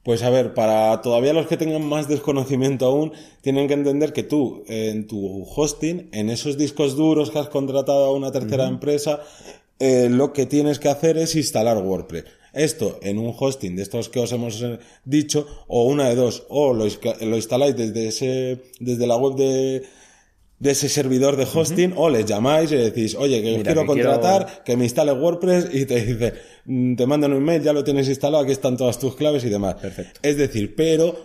Pues 0.03 0.21
a 0.21 0.29
ver, 0.29 0.53
para 0.53 1.01
todavía 1.01 1.31
los 1.31 1.47
que 1.47 1.55
tengan 1.55 1.85
más 1.85 2.09
desconocimiento 2.09 2.85
aún, 2.85 3.13
tienen 3.41 3.69
que 3.69 3.73
entender 3.73 4.11
que 4.11 4.23
tú, 4.23 4.63
en 4.67 5.07
tu 5.07 5.43
hosting, 5.43 6.09
en 6.11 6.29
esos 6.29 6.57
discos 6.57 6.97
duros 6.97 7.31
que 7.31 7.39
has 7.39 7.47
contratado 7.47 8.05
a 8.05 8.13
una 8.13 8.31
tercera 8.31 8.67
empresa, 8.67 9.21
eh, 9.79 10.09
lo 10.09 10.33
que 10.33 10.45
tienes 10.45 10.79
que 10.79 10.89
hacer 10.89 11.17
es 11.17 11.35
instalar 11.35 11.77
WordPress. 11.77 12.25
Esto 12.51 12.99
en 13.01 13.17
un 13.17 13.33
hosting 13.37 13.77
de 13.77 13.81
estos 13.81 14.09
que 14.09 14.19
os 14.19 14.31
hemos 14.33 14.61
eh, 14.61 14.77
dicho, 15.05 15.47
o 15.67 15.85
una 15.85 16.09
de 16.09 16.15
dos, 16.15 16.43
o 16.49 16.73
lo, 16.73 16.85
lo 16.85 17.35
instaláis 17.37 17.75
desde 17.75 18.09
ese, 18.09 18.61
desde 18.81 19.07
la 19.07 19.15
web 19.15 19.35
de, 19.35 19.83
de 20.63 20.71
ese 20.71 20.87
servidor 20.89 21.35
de 21.35 21.45
hosting, 21.53 21.93
o 21.95 22.09
les 22.09 22.25
llamáis 22.25 22.71
y 22.71 22.75
decís, 22.75 23.15
oye, 23.15 23.41
que 23.41 23.51
Mira, 23.57 23.63
quiero 23.63 23.81
que 23.85 23.93
quiero- 23.93 24.11
contratar, 24.11 24.63
que 24.63 24.77
me 24.77 24.85
instale 24.85 25.11
WordPress 25.11 25.67
y 25.73 25.85
te 25.85 26.05
dice, 26.05 26.33
mm, 26.65 26.95
te 26.95 27.05
mandan 27.05 27.33
un 27.33 27.39
email, 27.43 27.61
ya 27.61 27.73
lo 27.73 27.83
tienes 27.83 28.07
instalado, 28.07 28.43
aquí 28.43 28.53
están 28.53 28.77
todas 28.77 28.97
tus 28.97 29.15
claves 29.15 29.43
y 29.43 29.49
demás. 29.49 29.75
Perfecto. 29.75 30.19
Es 30.23 30.37
decir, 30.37 30.73
pero 30.75 31.15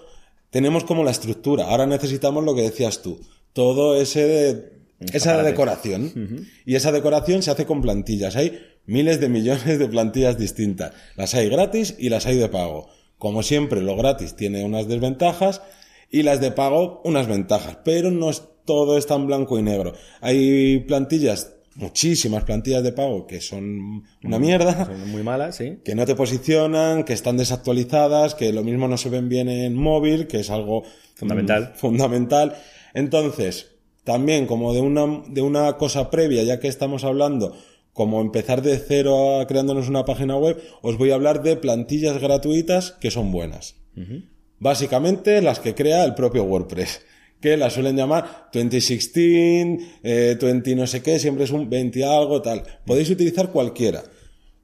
tenemos 0.51 0.83
como 0.85 1.05
la 1.05 1.13
estructura. 1.13 1.67
Ahora 1.69 1.87
necesitamos 1.87 2.45
lo 2.45 2.55
que 2.55 2.63
decías 2.63 3.01
tú. 3.01 3.21
Todo 3.53 4.01
ese 4.01 4.27
de- 4.27 4.79
esa 5.13 5.41
decoración. 5.45 6.47
Y 6.67 6.75
esa 6.75 6.91
decoración 6.91 7.43
se 7.43 7.51
hace 7.53 7.65
con 7.67 7.81
plantillas. 7.81 8.35
Hay 8.35 8.59
miles 8.87 9.21
de 9.21 9.29
millones 9.29 9.79
de 9.79 9.87
plantillas 9.89 10.37
distintas. 10.37 10.93
Las 11.17 11.35
hay 11.35 11.49
gratis 11.49 11.95
y 11.99 12.09
las 12.09 12.27
hay 12.27 12.37
de 12.37 12.49
pago. 12.49 12.89
Como 13.19 13.43
siempre, 13.45 13.81
lo 13.83 13.97
gratis 13.97 14.35
tiene 14.35 14.65
unas 14.65 14.89
desventajas 14.89 15.63
y 16.11 16.23
las 16.25 16.41
de 16.41 16.51
pago 16.51 17.01
unas 17.05 17.29
ventajas. 17.29 17.79
Pero 17.85 18.11
no 18.11 18.31
es 18.31 18.43
todo 18.69 18.99
es 18.99 19.07
tan 19.07 19.27
blanco 19.27 19.59
y 19.59 19.63
negro. 19.63 19.95
Hay 20.21 20.79
plantillas 20.81 21.55
muchísimas 21.75 22.43
plantillas 22.45 22.83
de 22.83 22.93
pago 22.93 23.27
que 23.27 23.41
son 23.41 24.03
una 24.25 24.39
mierda, 24.39 24.85
Son 24.87 25.11
muy 25.11 25.23
malas, 25.23 25.57
sí. 25.57 25.79
que 25.85 25.95
no 25.95 26.05
te 26.07 26.15
posicionan, 26.17 27.05
que 27.05 27.13
están 27.13 27.37
desactualizadas, 27.37 28.35
que 28.35 28.53
lo 28.53 28.65
mismo 28.65 28.89
no 28.89 28.99
se 28.99 29.09
ven 29.11 29.29
bien 29.29 29.49
en 29.49 29.75
móvil, 29.75 30.27
que 30.27 30.41
es 30.41 30.51
algo 30.51 30.83
Fundamental. 31.15 31.73
mm, 31.75 31.79
fundamental. 31.79 32.57
Entonces, 32.95 33.77
también 34.05 34.47
como 34.47 34.75
de 34.75 34.81
una, 34.81 35.23
de 35.29 35.41
una 35.41 35.77
cosa 35.77 36.11
previa, 36.11 36.43
ya 36.43 36.59
que 36.59 36.69
estamos 36.69 37.05
hablando, 37.05 37.57
como 37.93 38.21
empezar 38.21 38.61
de 38.63 38.77
cero 38.79 39.41
a 39.41 39.47
creándonos 39.47 39.89
una 39.89 40.05
página 40.05 40.37
web, 40.37 40.61
os 40.83 40.99
voy 40.99 41.11
a 41.13 41.15
hablar 41.15 41.43
de 41.43 41.57
plantillas 41.57 42.21
gratuitas 42.21 42.93
que 43.01 43.11
son 43.11 43.31
buenas. 43.33 43.77
Básicamente 44.59 45.41
las 45.43 45.61
que 45.61 45.75
crea 45.75 46.05
el 46.05 46.15
propio 46.15 46.43
WordPress, 46.45 47.03
que 47.41 47.57
las 47.57 47.73
suelen 47.75 47.97
llamar 47.97 48.49
2016, 48.53 49.79
eh, 50.03 50.37
20 50.41 50.75
no 50.77 50.87
sé 50.87 51.03
qué, 51.03 51.19
siempre 51.19 51.45
es 51.45 51.51
un 51.51 51.69
20 51.71 52.05
algo, 52.05 52.43
tal. 52.43 52.63
Podéis 52.87 53.11
utilizar 53.11 53.51
cualquiera. 53.51 54.03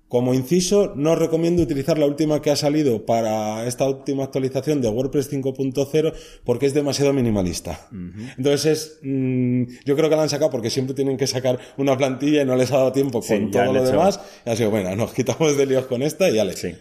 Como 0.08 0.32
inciso, 0.32 0.92
no 0.94 1.12
os 1.12 1.18
recomiendo 1.18 1.62
utilizar 1.62 1.98
la 1.98 2.06
última 2.06 2.40
que 2.40 2.50
ha 2.50 2.56
salido 2.56 3.04
para 3.04 3.66
esta 3.66 3.88
última 3.88 4.22
actualización 4.24 4.80
de 4.80 4.88
WordPress 4.88 5.28
5.0 5.32 6.12
porque 6.44 6.66
es 6.66 6.74
demasiado 6.74 7.12
minimalista. 7.12 7.88
Entonces 8.36 8.66
es, 8.66 8.98
mm, 9.02 9.64
yo 9.84 9.96
creo 9.96 10.08
que 10.10 10.14
la 10.16 10.22
han 10.22 10.28
sacado 10.28 10.50
porque 10.50 10.70
siempre 10.70 10.94
tienen 10.94 11.16
que 11.16 11.26
sacar 11.26 11.58
una 11.78 11.96
plantilla 11.96 12.42
y 12.42 12.44
no 12.44 12.54
les 12.54 12.70
ha 12.70 12.76
dado 12.76 12.92
tiempo 12.92 13.22
Sí, 13.22 13.28
con 13.34 13.50
todo 13.50 13.72
lo 13.72 13.80
hecho- 13.82 13.90
demás. 13.92 14.20
Y 14.46 14.50
ha 14.50 14.56
sido, 14.56 14.70
bueno, 14.70 14.94
nos 14.94 15.12
quitamos 15.14 15.56
de 15.56 15.66
líos 15.66 15.86
con 15.86 16.02
esta 16.02 16.30
y 16.30 16.34
ya 16.34 16.44
le. 16.44 16.52
Sí. 16.56 16.72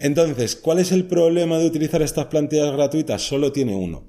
Entonces, 0.00 0.56
¿cuál 0.56 0.80
es 0.80 0.90
el 0.90 1.04
problema 1.04 1.58
de 1.58 1.66
utilizar 1.66 2.02
estas 2.02 2.26
plantillas 2.26 2.72
gratuitas? 2.72 3.22
Solo 3.22 3.52
tiene 3.52 3.76
uno, 3.76 4.08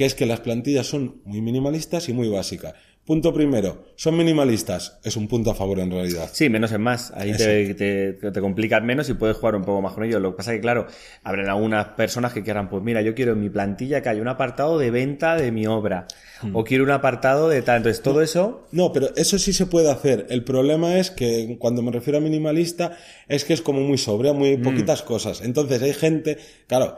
que 0.00 0.06
es 0.06 0.14
que 0.14 0.24
las 0.24 0.40
plantillas 0.40 0.86
son 0.86 1.20
muy 1.26 1.42
minimalistas 1.42 2.08
y 2.08 2.14
muy 2.14 2.26
básicas. 2.30 2.72
Punto 3.04 3.34
primero, 3.34 3.84
son 3.96 4.16
minimalistas, 4.16 4.98
es 5.04 5.14
un 5.16 5.28
punto 5.28 5.50
a 5.50 5.54
favor 5.54 5.78
en 5.80 5.90
realidad. 5.90 6.30
Sí, 6.32 6.48
menos 6.48 6.72
es 6.72 6.78
más. 6.78 7.10
Ahí 7.14 7.32
te, 7.36 7.74
te, 7.74 8.12
te 8.14 8.40
complicas 8.40 8.82
menos 8.82 9.10
y 9.10 9.14
puedes 9.14 9.36
jugar 9.36 9.56
un 9.56 9.62
poco 9.64 9.82
más 9.82 9.92
con 9.92 10.04
ellos. 10.04 10.22
Lo 10.22 10.30
que 10.30 10.38
pasa 10.38 10.52
es 10.52 10.56
que, 10.56 10.62
claro, 10.62 10.86
habrán 11.22 11.50
algunas 11.50 11.88
personas 11.88 12.32
que 12.32 12.42
quieran, 12.42 12.70
pues 12.70 12.82
mira, 12.82 13.02
yo 13.02 13.14
quiero 13.14 13.32
en 13.32 13.40
mi 13.40 13.50
plantilla 13.50 14.00
que 14.00 14.08
haya 14.08 14.22
un 14.22 14.28
apartado 14.28 14.78
de 14.78 14.90
venta 14.90 15.36
de 15.36 15.52
mi 15.52 15.66
obra. 15.66 16.06
O 16.54 16.64
quiero 16.64 16.84
un 16.84 16.92
apartado 16.92 17.50
de 17.50 17.60
tal. 17.60 17.78
Entonces, 17.78 18.00
todo 18.00 18.22
eso. 18.22 18.66
No, 18.72 18.90
pero 18.94 19.10
eso 19.16 19.38
sí 19.38 19.52
se 19.52 19.66
puede 19.66 19.90
hacer. 19.90 20.26
El 20.30 20.44
problema 20.44 20.96
es 20.96 21.10
que 21.10 21.56
cuando 21.58 21.82
me 21.82 21.90
refiero 21.92 22.16
a 22.18 22.22
minimalista 22.22 22.96
es 23.28 23.44
que 23.44 23.52
es 23.52 23.60
como 23.60 23.80
muy 23.82 23.98
sobria, 23.98 24.32
muy 24.32 24.56
Mm. 24.56 24.62
poquitas 24.62 25.02
cosas. 25.02 25.42
Entonces 25.42 25.82
hay 25.82 25.92
gente, 25.92 26.38
claro, 26.66 26.96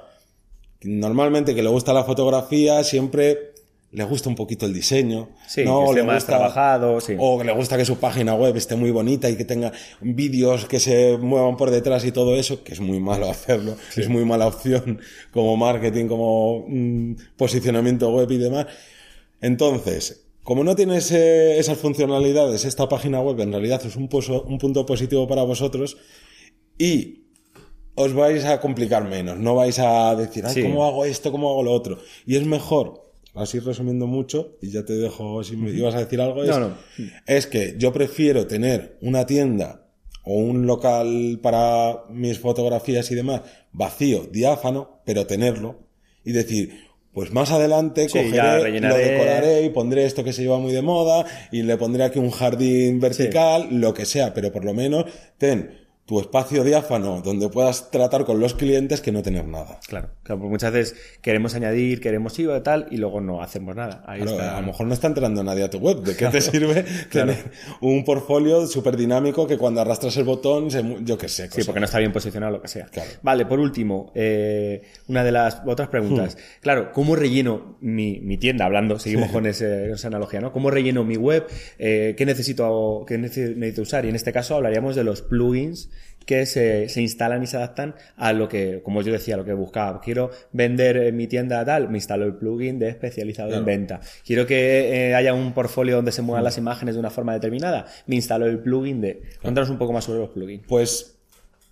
normalmente 0.84 1.54
que 1.54 1.62
le 1.62 1.68
gusta 1.68 1.92
la 1.92 2.04
fotografía, 2.04 2.82
siempre 2.84 3.52
le 3.94 4.04
gusta 4.04 4.30
un 4.30 4.34
poquito 4.34 4.64
el 4.64 4.72
diseño. 4.72 5.28
Sí, 5.46 5.64
¿no? 5.64 5.80
que 5.80 5.84
esté 5.90 5.96
le 6.00 6.06
más 6.06 6.14
gusta- 6.16 6.32
trabajado, 6.32 7.00
sí. 7.00 7.14
O 7.18 7.38
que 7.38 7.44
le 7.44 7.52
gusta 7.52 7.76
que 7.76 7.84
su 7.84 7.96
página 7.98 8.34
web 8.34 8.56
esté 8.56 8.74
muy 8.74 8.90
bonita 8.90 9.28
y 9.28 9.36
que 9.36 9.44
tenga 9.44 9.70
vídeos 10.00 10.64
que 10.64 10.80
se 10.80 11.18
muevan 11.18 11.58
por 11.58 11.70
detrás 11.70 12.02
y 12.06 12.10
todo 12.12 12.34
eso, 12.36 12.64
que 12.64 12.72
es 12.72 12.80
muy 12.80 13.00
malo 13.00 13.28
hacerlo, 13.30 13.76
es 13.96 14.08
muy 14.08 14.24
mala 14.24 14.46
opción 14.46 14.98
como 15.30 15.56
marketing, 15.58 16.06
como 16.06 16.64
mm, 16.66 17.16
posicionamiento 17.36 18.10
web 18.10 18.30
y 18.30 18.38
demás. 18.38 18.66
Entonces, 19.40 20.24
como 20.42 20.64
no 20.64 20.74
tiene 20.74 20.96
ese- 20.96 21.58
esas 21.58 21.78
funcionalidades, 21.78 22.64
esta 22.64 22.88
página 22.88 23.20
web 23.20 23.38
en 23.40 23.52
realidad 23.52 23.82
es 23.84 23.96
un, 23.96 24.08
poso- 24.08 24.42
un 24.44 24.58
punto 24.58 24.86
positivo 24.86 25.28
para 25.28 25.42
vosotros 25.42 25.96
y 26.78 27.21
os 27.94 28.12
vais 28.14 28.44
a 28.44 28.60
complicar 28.60 29.04
menos, 29.08 29.38
no 29.38 29.54
vais 29.54 29.78
a 29.78 30.14
decir, 30.16 30.44
ay, 30.46 30.54
Sí. 30.54 30.62
¿cómo 30.62 30.84
hago 30.86 31.04
esto? 31.04 31.30
¿Cómo 31.32 31.50
hago 31.50 31.62
lo 31.62 31.72
otro? 31.72 31.98
Y 32.26 32.36
es 32.36 32.46
mejor, 32.46 33.02
así 33.34 33.58
resumiendo 33.58 34.06
mucho, 34.06 34.56
y 34.62 34.70
ya 34.70 34.84
te 34.84 34.94
dejo 34.94 35.42
si 35.44 35.56
me 35.56 35.70
ibas 35.70 35.94
a 35.94 35.98
decir 36.00 36.20
algo, 36.20 36.42
es, 36.42 36.50
No, 36.50 36.58
no. 36.60 36.74
es 37.26 37.46
que 37.46 37.74
yo 37.78 37.92
prefiero 37.92 38.46
tener 38.46 38.96
una 39.02 39.26
tienda 39.26 39.86
o 40.24 40.34
un 40.34 40.66
local 40.66 41.40
para 41.42 42.04
mis 42.10 42.38
fotografías 42.38 43.10
y 43.10 43.14
demás 43.14 43.42
vacío, 43.72 44.28
diáfano, 44.30 45.00
pero 45.04 45.26
tenerlo 45.26 45.80
y 46.24 46.32
decir, 46.32 46.72
pues 47.12 47.32
más 47.32 47.50
adelante 47.50 48.08
Sí, 48.08 48.18
cogeré, 48.18 48.80
lo 48.80 48.96
decoraré 48.96 49.62
y 49.64 49.70
pondré 49.70 50.04
esto 50.06 50.22
que 50.24 50.32
se 50.32 50.42
lleva 50.42 50.58
muy 50.58 50.72
de 50.72 50.80
moda 50.80 51.26
y 51.50 51.62
le 51.62 51.76
pondré 51.76 52.04
aquí 52.04 52.18
un 52.20 52.30
jardín 52.30 53.00
vertical, 53.00 53.68
lo 53.70 53.92
que 53.92 54.06
sea, 54.06 54.32
pero 54.32 54.50
por 54.52 54.64
lo 54.64 54.72
menos 54.72 55.04
ten 55.36 55.81
tu 56.04 56.18
espacio 56.20 56.64
diáfano 56.64 57.22
donde 57.22 57.48
puedas 57.48 57.90
tratar 57.92 58.24
con 58.24 58.40
los 58.40 58.54
clientes 58.54 59.00
que 59.00 59.12
no 59.12 59.22
tener 59.22 59.46
nada. 59.46 59.78
Claro, 59.86 60.08
claro, 60.24 60.40
porque 60.40 60.50
muchas 60.50 60.72
veces 60.72 60.96
queremos 61.22 61.54
añadir, 61.54 62.00
queremos 62.00 62.36
ir 62.40 62.48
o 62.48 62.60
tal, 62.60 62.88
y 62.90 62.96
luego 62.96 63.20
no 63.20 63.40
hacemos 63.40 63.76
nada. 63.76 64.02
Ahí 64.06 64.20
Claro, 64.20 64.36
está. 64.36 64.58
a 64.58 64.60
lo 64.60 64.66
mejor 64.66 64.86
no 64.88 64.94
está 64.94 65.06
entrando 65.06 65.44
nadie 65.44 65.62
a 65.62 65.70
tu 65.70 65.78
web. 65.78 66.02
¿De 66.02 66.16
qué 66.16 66.26
te 66.26 66.40
sirve 66.40 66.82
tener 67.12 67.36
un 67.80 68.04
portfolio 68.04 68.66
súper 68.66 68.96
dinámico 68.96 69.46
que 69.46 69.56
cuando 69.56 69.80
arrastras 69.80 70.16
el 70.16 70.24
botón, 70.24 70.70
se 70.72 70.82
yo 71.02 71.16
qué 71.16 71.28
sé. 71.28 71.44
Sí, 71.44 71.48
cosas? 71.50 71.66
porque 71.66 71.80
no 71.80 71.86
está 71.86 71.98
bien 72.00 72.12
posicionado, 72.12 72.52
lo 72.52 72.60
que 72.60 72.68
sea. 72.68 72.88
Vale, 73.22 73.46
por 73.46 73.60
último, 73.60 74.10
eh, 74.16 74.82
una 75.06 75.22
de 75.22 75.30
las 75.32 75.62
otras 75.64 75.88
preguntas. 75.88 76.36
Claro, 76.60 76.90
¿cómo 76.92 77.14
relleno 77.14 77.76
mi, 77.80 78.18
mi 78.20 78.38
tienda? 78.38 78.64
Hablando, 78.64 78.98
seguimos 78.98 79.30
con 79.30 79.46
ese- 79.46 79.92
esa 79.92 80.08
analogía, 80.08 80.40
¿no? 80.40 80.52
¿Cómo 80.52 80.68
relleno 80.70 81.04
mi 81.04 81.16
web? 81.16 81.46
Eh, 81.78 82.14
¿Qué 82.18 82.26
necesito, 82.26 83.04
qué 83.06 83.18
nece- 83.20 83.54
necesito 83.54 83.82
usar? 83.82 84.04
Y 84.04 84.08
en 84.08 84.16
este 84.16 84.32
caso 84.32 84.56
hablaríamos 84.56 84.96
de 84.96 85.04
los 85.04 85.22
plugins 85.22 85.90
que 86.24 86.46
se, 86.46 86.88
se 86.88 87.00
instalan 87.00 87.42
y 87.42 87.46
se 87.46 87.56
adaptan 87.56 87.94
a 88.16 88.32
lo 88.32 88.48
que, 88.48 88.80
como 88.82 89.02
yo 89.02 89.12
decía, 89.12 89.36
lo 89.36 89.44
que 89.44 89.52
buscaba. 89.52 90.00
Quiero 90.00 90.30
vender 90.52 90.96
en 90.96 91.16
mi 91.16 91.26
tienda 91.26 91.64
tal, 91.64 91.88
me 91.88 91.98
instalo 91.98 92.24
el 92.24 92.34
plugin 92.34 92.78
de 92.78 92.88
especializado 92.88 93.48
en 93.48 93.52
Claro. 93.54 93.64
venta. 93.66 94.00
Quiero 94.24 94.46
que 94.46 95.10
eh, 95.10 95.14
haya 95.14 95.34
un 95.34 95.52
portfolio 95.52 95.96
donde 95.96 96.12
se 96.12 96.22
muevan 96.22 96.44
las 96.44 96.58
imágenes 96.58 96.94
de 96.94 97.00
una 97.00 97.10
forma 97.10 97.32
determinada, 97.34 97.86
me 98.06 98.16
instalo 98.16 98.46
el 98.46 98.58
plugin 98.60 99.00
de... 99.00 99.22
Cuéntanos 99.40 99.70
un 99.70 99.78
poco 99.78 99.92
más 99.92 100.04
sobre 100.04 100.20
los 100.20 100.30
plugins. 100.30 100.64
Pues 100.66 101.08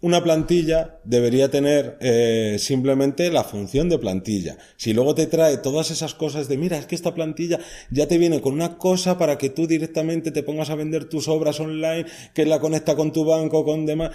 una 0.02 0.22
plantilla 0.24 0.98
debería 1.04 1.50
tener 1.50 1.98
eh, 2.00 2.56
simplemente 2.58 3.30
la 3.30 3.44
función 3.44 3.90
de 3.90 3.98
plantilla. 3.98 4.56
Si 4.76 4.94
luego 4.94 5.14
te 5.14 5.26
trae 5.26 5.58
todas 5.58 5.90
esas 5.90 6.14
cosas 6.14 6.48
de, 6.48 6.56
mira, 6.56 6.78
es 6.78 6.86
que 6.86 6.94
esta 6.94 7.14
plantilla 7.14 7.58
ya 7.90 8.08
te 8.08 8.16
viene 8.16 8.40
con 8.40 8.54
una 8.54 8.78
cosa 8.78 9.18
para 9.18 9.36
que 9.36 9.50
tú 9.50 9.66
directamente 9.66 10.30
te 10.30 10.42
pongas 10.42 10.70
a 10.70 10.74
vender 10.74 11.04
tus 11.04 11.28
obras 11.28 11.60
online, 11.60 12.06
que 12.32 12.46
la 12.46 12.60
conecta 12.60 12.96
con 12.96 13.12
tu 13.12 13.26
banco, 13.26 13.62
con 13.64 13.84
demás. 13.84 14.10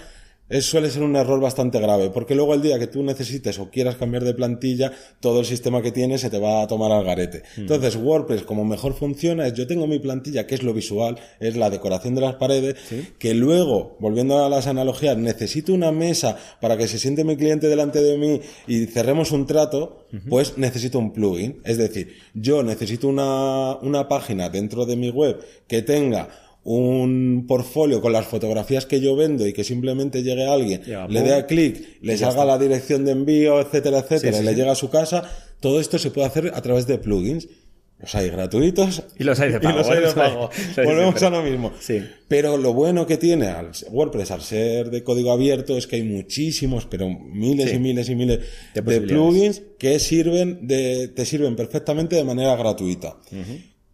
Es, 0.48 0.66
suele 0.66 0.90
ser 0.90 1.02
un 1.02 1.16
error 1.16 1.40
bastante 1.40 1.80
grave, 1.80 2.10
porque 2.10 2.36
luego 2.36 2.54
el 2.54 2.62
día 2.62 2.78
que 2.78 2.86
tú 2.86 3.02
necesites 3.02 3.58
o 3.58 3.68
quieras 3.68 3.96
cambiar 3.96 4.22
de 4.22 4.32
plantilla, 4.32 4.92
todo 5.18 5.40
el 5.40 5.46
sistema 5.46 5.82
que 5.82 5.90
tienes 5.90 6.20
se 6.20 6.30
te 6.30 6.38
va 6.38 6.62
a 6.62 6.68
tomar 6.68 6.92
al 6.92 7.04
garete. 7.04 7.42
Entonces, 7.56 7.96
WordPress, 7.96 8.42
como 8.42 8.64
mejor 8.64 8.94
funciona, 8.94 9.46
es 9.46 9.54
yo 9.54 9.66
tengo 9.66 9.88
mi 9.88 9.98
plantilla, 9.98 10.46
que 10.46 10.54
es 10.54 10.62
lo 10.62 10.72
visual, 10.72 11.18
es 11.40 11.56
la 11.56 11.68
decoración 11.68 12.14
de 12.14 12.20
las 12.20 12.36
paredes, 12.36 12.76
que 13.18 13.34
luego, 13.34 13.96
volviendo 13.98 14.44
a 14.44 14.48
las 14.48 14.68
analogías, 14.68 15.16
necesito 15.16 15.72
una 15.72 15.90
mesa 15.90 16.36
para 16.60 16.76
que 16.76 16.86
se 16.86 16.98
siente 16.98 17.24
mi 17.24 17.36
cliente 17.36 17.68
delante 17.68 18.00
de 18.00 18.16
mí 18.16 18.40
y 18.68 18.86
cerremos 18.86 19.32
un 19.32 19.46
trato, 19.46 20.06
pues 20.28 20.58
necesito 20.58 21.00
un 21.00 21.12
plugin. 21.12 21.60
Es 21.64 21.76
decir, 21.76 22.14
yo 22.34 22.62
necesito 22.62 23.08
una, 23.08 23.76
una 23.82 24.06
página 24.06 24.48
dentro 24.48 24.86
de 24.86 24.96
mi 24.96 25.10
web 25.10 25.44
que 25.66 25.82
tenga 25.82 26.28
un 26.68 27.44
portfolio 27.46 28.00
con 28.00 28.12
las 28.12 28.26
fotografías 28.26 28.86
que 28.86 29.00
yo 29.00 29.14
vendo 29.14 29.46
y 29.46 29.52
que 29.52 29.62
simplemente 29.62 30.22
llegue 30.24 30.46
alguien, 30.46 30.82
Ya, 30.84 31.06
le 31.06 31.22
dé 31.22 31.32
a 31.34 31.46
clic, 31.46 31.98
le 32.02 32.16
salga 32.18 32.44
la 32.44 32.58
dirección 32.58 33.04
de 33.04 33.12
envío, 33.12 33.60
etcétera, 33.60 34.00
etcétera, 34.00 34.32
Sí, 34.32 34.38
sí, 34.38 34.42
y 34.42 34.46
le 34.46 34.54
llega 34.56 34.72
a 34.72 34.74
su 34.74 34.90
casa, 34.90 35.22
todo 35.60 35.78
esto 35.80 35.96
se 35.98 36.10
puede 36.10 36.26
hacer 36.26 36.50
a 36.54 36.60
través 36.62 36.86
de 36.88 36.98
plugins. 36.98 37.46
Los 37.98 38.14
hay 38.14 38.28
gratuitos 38.28 39.04
Y 39.18 39.24
los 39.24 39.40
hay 39.40 39.52
de 39.52 39.60
pago, 39.60 39.74
y 39.76 39.78
los 39.78 39.88
hay 39.88 39.94
de 39.96 40.00
Los 40.02 40.16
hay. 40.18 40.28
pago. 40.30 40.50
Sí, 40.52 40.62
sí, 40.74 40.80
Volvemos 40.84 41.22
a 41.22 41.30
lo 41.30 41.42
mismo. 41.42 41.72
Sí. 41.80 42.02
Pero 42.28 42.58
lo 42.58 42.74
bueno 42.74 43.06
que 43.06 43.16
tiene 43.16 43.46
al 43.46 43.70
WordPress 43.90 44.32
al 44.32 44.42
ser 44.42 44.90
de 44.90 45.02
código 45.02 45.30
abierto 45.32 45.78
es 45.78 45.86
que 45.86 45.96
hay 45.96 46.02
muchísimos, 46.02 46.84
pero 46.84 47.08
miles 47.08 47.70
Sí. 47.70 47.76
y 47.76 47.78
miles 47.78 48.10
y 48.10 48.14
miles 48.16 48.40
De 48.74 48.82
plugins 48.82 49.62
que 49.78 49.98
sirven 49.98 50.66
de, 50.66 51.08
te 51.08 51.24
sirven 51.24 51.54
perfectamente 51.56 52.16
de 52.16 52.24
manera 52.24 52.54
gratuita. 52.56 53.16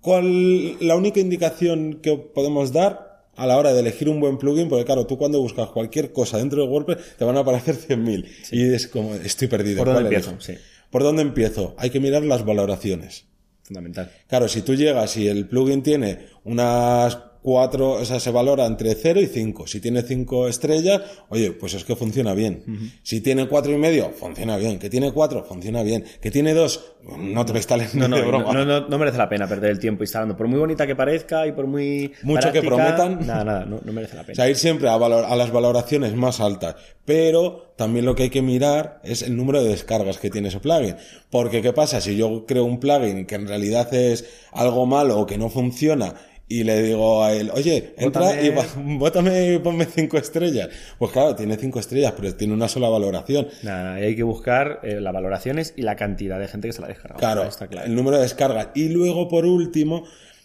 ¿Cuál 0.02 0.78
la 0.80 0.96
única 0.96 1.20
indicación 1.20 2.00
que 2.02 2.16
podemos 2.16 2.72
dar 2.72 3.24
a 3.36 3.46
la 3.46 3.56
hora 3.56 3.72
de 3.72 3.80
elegir 3.80 4.08
un 4.08 4.18
buen 4.20 4.36
plugin? 4.36 4.68
Porque 4.68 4.84
claro, 4.84 5.06
tú 5.06 5.16
cuando 5.16 5.40
buscas 5.40 5.68
cualquier 5.68 6.12
cosa 6.12 6.38
dentro 6.38 6.60
de 6.60 6.68
WordPress 6.68 7.16
te 7.16 7.24
van 7.24 7.36
a 7.36 7.40
aparecer 7.40 7.76
100.000 7.76 8.26
y 8.50 8.74
es 8.74 8.88
como 8.88 9.14
estoy 9.14 9.46
perdido. 9.46 9.78
¿Por 9.78 9.94
dónde 9.94 10.02
¿cuál 10.02 10.14
empiezo? 10.14 10.40
Sí. 10.40 10.54
¿Por 10.90 11.04
dónde 11.04 11.22
empiezo? 11.22 11.74
Hay 11.78 11.90
que 11.90 12.00
mirar 12.00 12.24
las 12.24 12.44
valoraciones. 12.44 13.26
Fundamental. 13.62 14.10
Claro, 14.26 14.48
si 14.48 14.62
tú 14.62 14.74
llegas 14.74 15.16
y 15.16 15.28
el 15.28 15.46
plugin 15.46 15.84
tiene 15.84 16.26
unas 16.42 17.16
cuatro, 17.42 17.92
o 17.92 18.04
sea, 18.04 18.20
se 18.20 18.30
valora 18.30 18.64
entre 18.66 18.94
0 18.94 19.20
y 19.20 19.26
5. 19.26 19.66
Si 19.66 19.80
tiene 19.80 20.02
5 20.02 20.48
estrellas, 20.48 21.00
oye, 21.28 21.50
pues 21.52 21.74
es 21.74 21.84
que 21.84 21.96
funciona 21.96 22.34
bien. 22.34 22.62
Si 23.02 23.20
tiene 23.20 23.48
cuatro 23.48 23.72
y 23.72 23.76
medio, 23.78 24.10
funciona 24.12 24.56
bien. 24.56 24.78
Que 24.78 24.88
tiene 24.88 25.12
4, 25.12 25.44
funciona 25.44 25.82
bien. 25.82 26.04
Que 26.20 26.30
tiene 26.30 26.54
2, 26.54 26.94
no 27.18 27.44
te 27.44 27.52
lo 27.52 27.58
instales 27.58 27.94
No, 27.94 28.06
no, 28.08 28.16
de 28.16 28.22
broma. 28.22 28.52
no, 28.52 28.64
no, 28.64 28.88
no 28.88 28.98
merece 28.98 29.18
la 29.18 29.28
pena 29.28 29.48
perder 29.48 29.70
el 29.72 29.78
tiempo 29.78 30.02
instalando. 30.04 30.36
Por 30.36 30.46
muy 30.48 30.58
bonita 30.60 30.86
que 30.86 30.94
parezca 30.96 31.46
y 31.46 31.52
por 31.52 31.66
muy. 31.66 32.12
Mucho 32.22 32.52
que 32.52 32.62
prometan. 32.62 33.26
Nada, 33.26 33.44
nada, 33.44 33.64
no, 33.64 33.80
no 33.84 33.92
merece 33.92 34.14
la 34.16 34.22
O 34.22 34.24
pena. 34.26 34.36
sea, 34.36 34.48
ir 34.48 34.56
siempre 34.56 34.88
a, 34.88 34.96
valor- 34.96 35.24
a 35.28 35.34
las 35.36 35.50
valoraciones 35.50 36.14
más 36.14 36.40
altas. 36.40 36.76
Pero 37.04 37.72
también 37.76 38.04
lo 38.06 38.14
que 38.14 38.24
hay 38.24 38.30
que 38.30 38.42
mirar 38.42 39.00
es 39.02 39.22
el 39.22 39.36
número 39.36 39.60
de 39.62 39.70
descargas 39.70 40.18
que 40.18 40.30
tiene 40.30 40.48
ese 40.48 40.60
plugin. 40.60 40.94
Porque, 41.30 41.60
¿qué 41.60 41.72
pasa? 41.72 42.00
Si 42.00 42.16
yo 42.16 42.46
creo 42.46 42.64
un 42.64 42.78
plugin 42.78 43.26
que 43.26 43.34
en 43.34 43.48
realidad 43.48 43.92
es 43.92 44.24
algo 44.52 44.86
malo 44.86 45.18
o 45.18 45.26
que 45.26 45.36
no 45.38 45.48
funciona 45.48 46.14
y 46.60 46.64
le 46.64 46.82
digo 46.82 47.22
a 47.24 47.32
él, 47.32 47.50
oye, 47.54 47.94
entra 47.96 48.22
Bótame- 48.32 48.44
y 48.44 48.48
va- 48.50 48.66
bótame 48.98 49.54
y 49.54 49.58
ponme 49.58 49.84
cinco 49.86 50.18
estrellas. 50.18 50.68
Pues 50.98 51.12
claro, 51.12 51.34
tiene 51.34 51.56
cinco 51.56 51.78
estrellas, 51.80 52.12
pero 52.16 52.34
tiene 52.34 52.54
una 52.54 52.68
sola 52.68 52.88
valoración. 52.88 53.48
Nada, 53.62 54.00
y 54.00 54.04
hay 54.04 54.16
que 54.16 54.22
buscar 54.22 54.80
eh, 54.82 55.00
las 55.00 55.12
valoraciones 55.12 55.74
y 55.76 55.82
la 55.82 55.96
cantidad 55.96 56.38
de 56.38 56.48
gente 56.48 56.68
que 56.68 56.72
se 56.72 56.80
la 56.80 56.86
ha 56.86 56.90
descargado. 56.90 57.18
Claro, 57.18 57.42
está 57.44 57.66
claro. 57.68 57.86
el 57.86 57.94
número 57.94 58.16
de 58.16 58.22
descargas. 58.24 58.68
Y 58.74 58.88
luego, 58.88 59.28
por 59.28 59.44
último, 59.46 60.04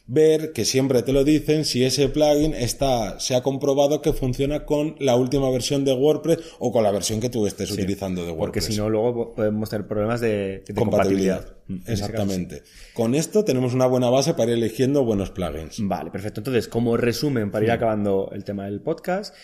ver 0.09 0.53
que 0.53 0.63
siempre 0.63 1.03
te 1.03 1.11
lo 1.11 1.23
dicen 1.25 1.65
si 1.65 1.83
ese 1.83 2.07
plugin 2.07 2.53
está, 2.53 3.19
se 3.19 3.35
ha 3.35 3.41
comprobado 3.43 4.01
que 4.01 4.13
funciona 4.13 4.65
con 4.65 4.95
la 4.99 5.15
última 5.17 5.49
versión 5.49 5.83
de 5.83 5.93
WordPress 5.93 6.39
o 6.59 6.71
con 6.71 6.83
la 6.83 6.91
versión 6.91 7.19
que 7.19 7.29
tú 7.29 7.45
estés 7.45 7.69
utilizando 7.71 8.21
de 8.25 8.31
WordPress. 8.31 8.39
Porque 8.39 8.61
si 8.61 8.77
no, 8.77 8.89
luego 8.89 9.13
po- 9.13 9.35
podemos 9.35 9.69
tener 9.69 9.85
problemas 9.85 10.21
de, 10.21 10.63
de 10.65 10.73
compatibilidad. 10.73 11.39
compatibilidad. 11.41 11.57
Mm, 11.67 11.77
caso, 11.79 11.91
Exactamente. 11.91 12.63
Con 12.93 13.15
esto 13.15 13.43
tenemos 13.43 13.73
una 13.73 13.85
buena 13.85 14.09
base 14.09 14.33
para 14.33 14.51
ir 14.51 14.57
eligiendo 14.57 15.03
buenos 15.03 15.31
plugins. 15.31 15.75
Vale, 15.79 16.09
perfecto. 16.09 16.39
Entonces, 16.39 16.69
como 16.69 16.95
resumen, 16.95 17.51
para 17.51 17.65
ir 17.65 17.71
acabando 17.71 18.29
el 18.33 18.45
tema 18.45 18.63
del 18.65 18.79
podcast, 18.79 19.35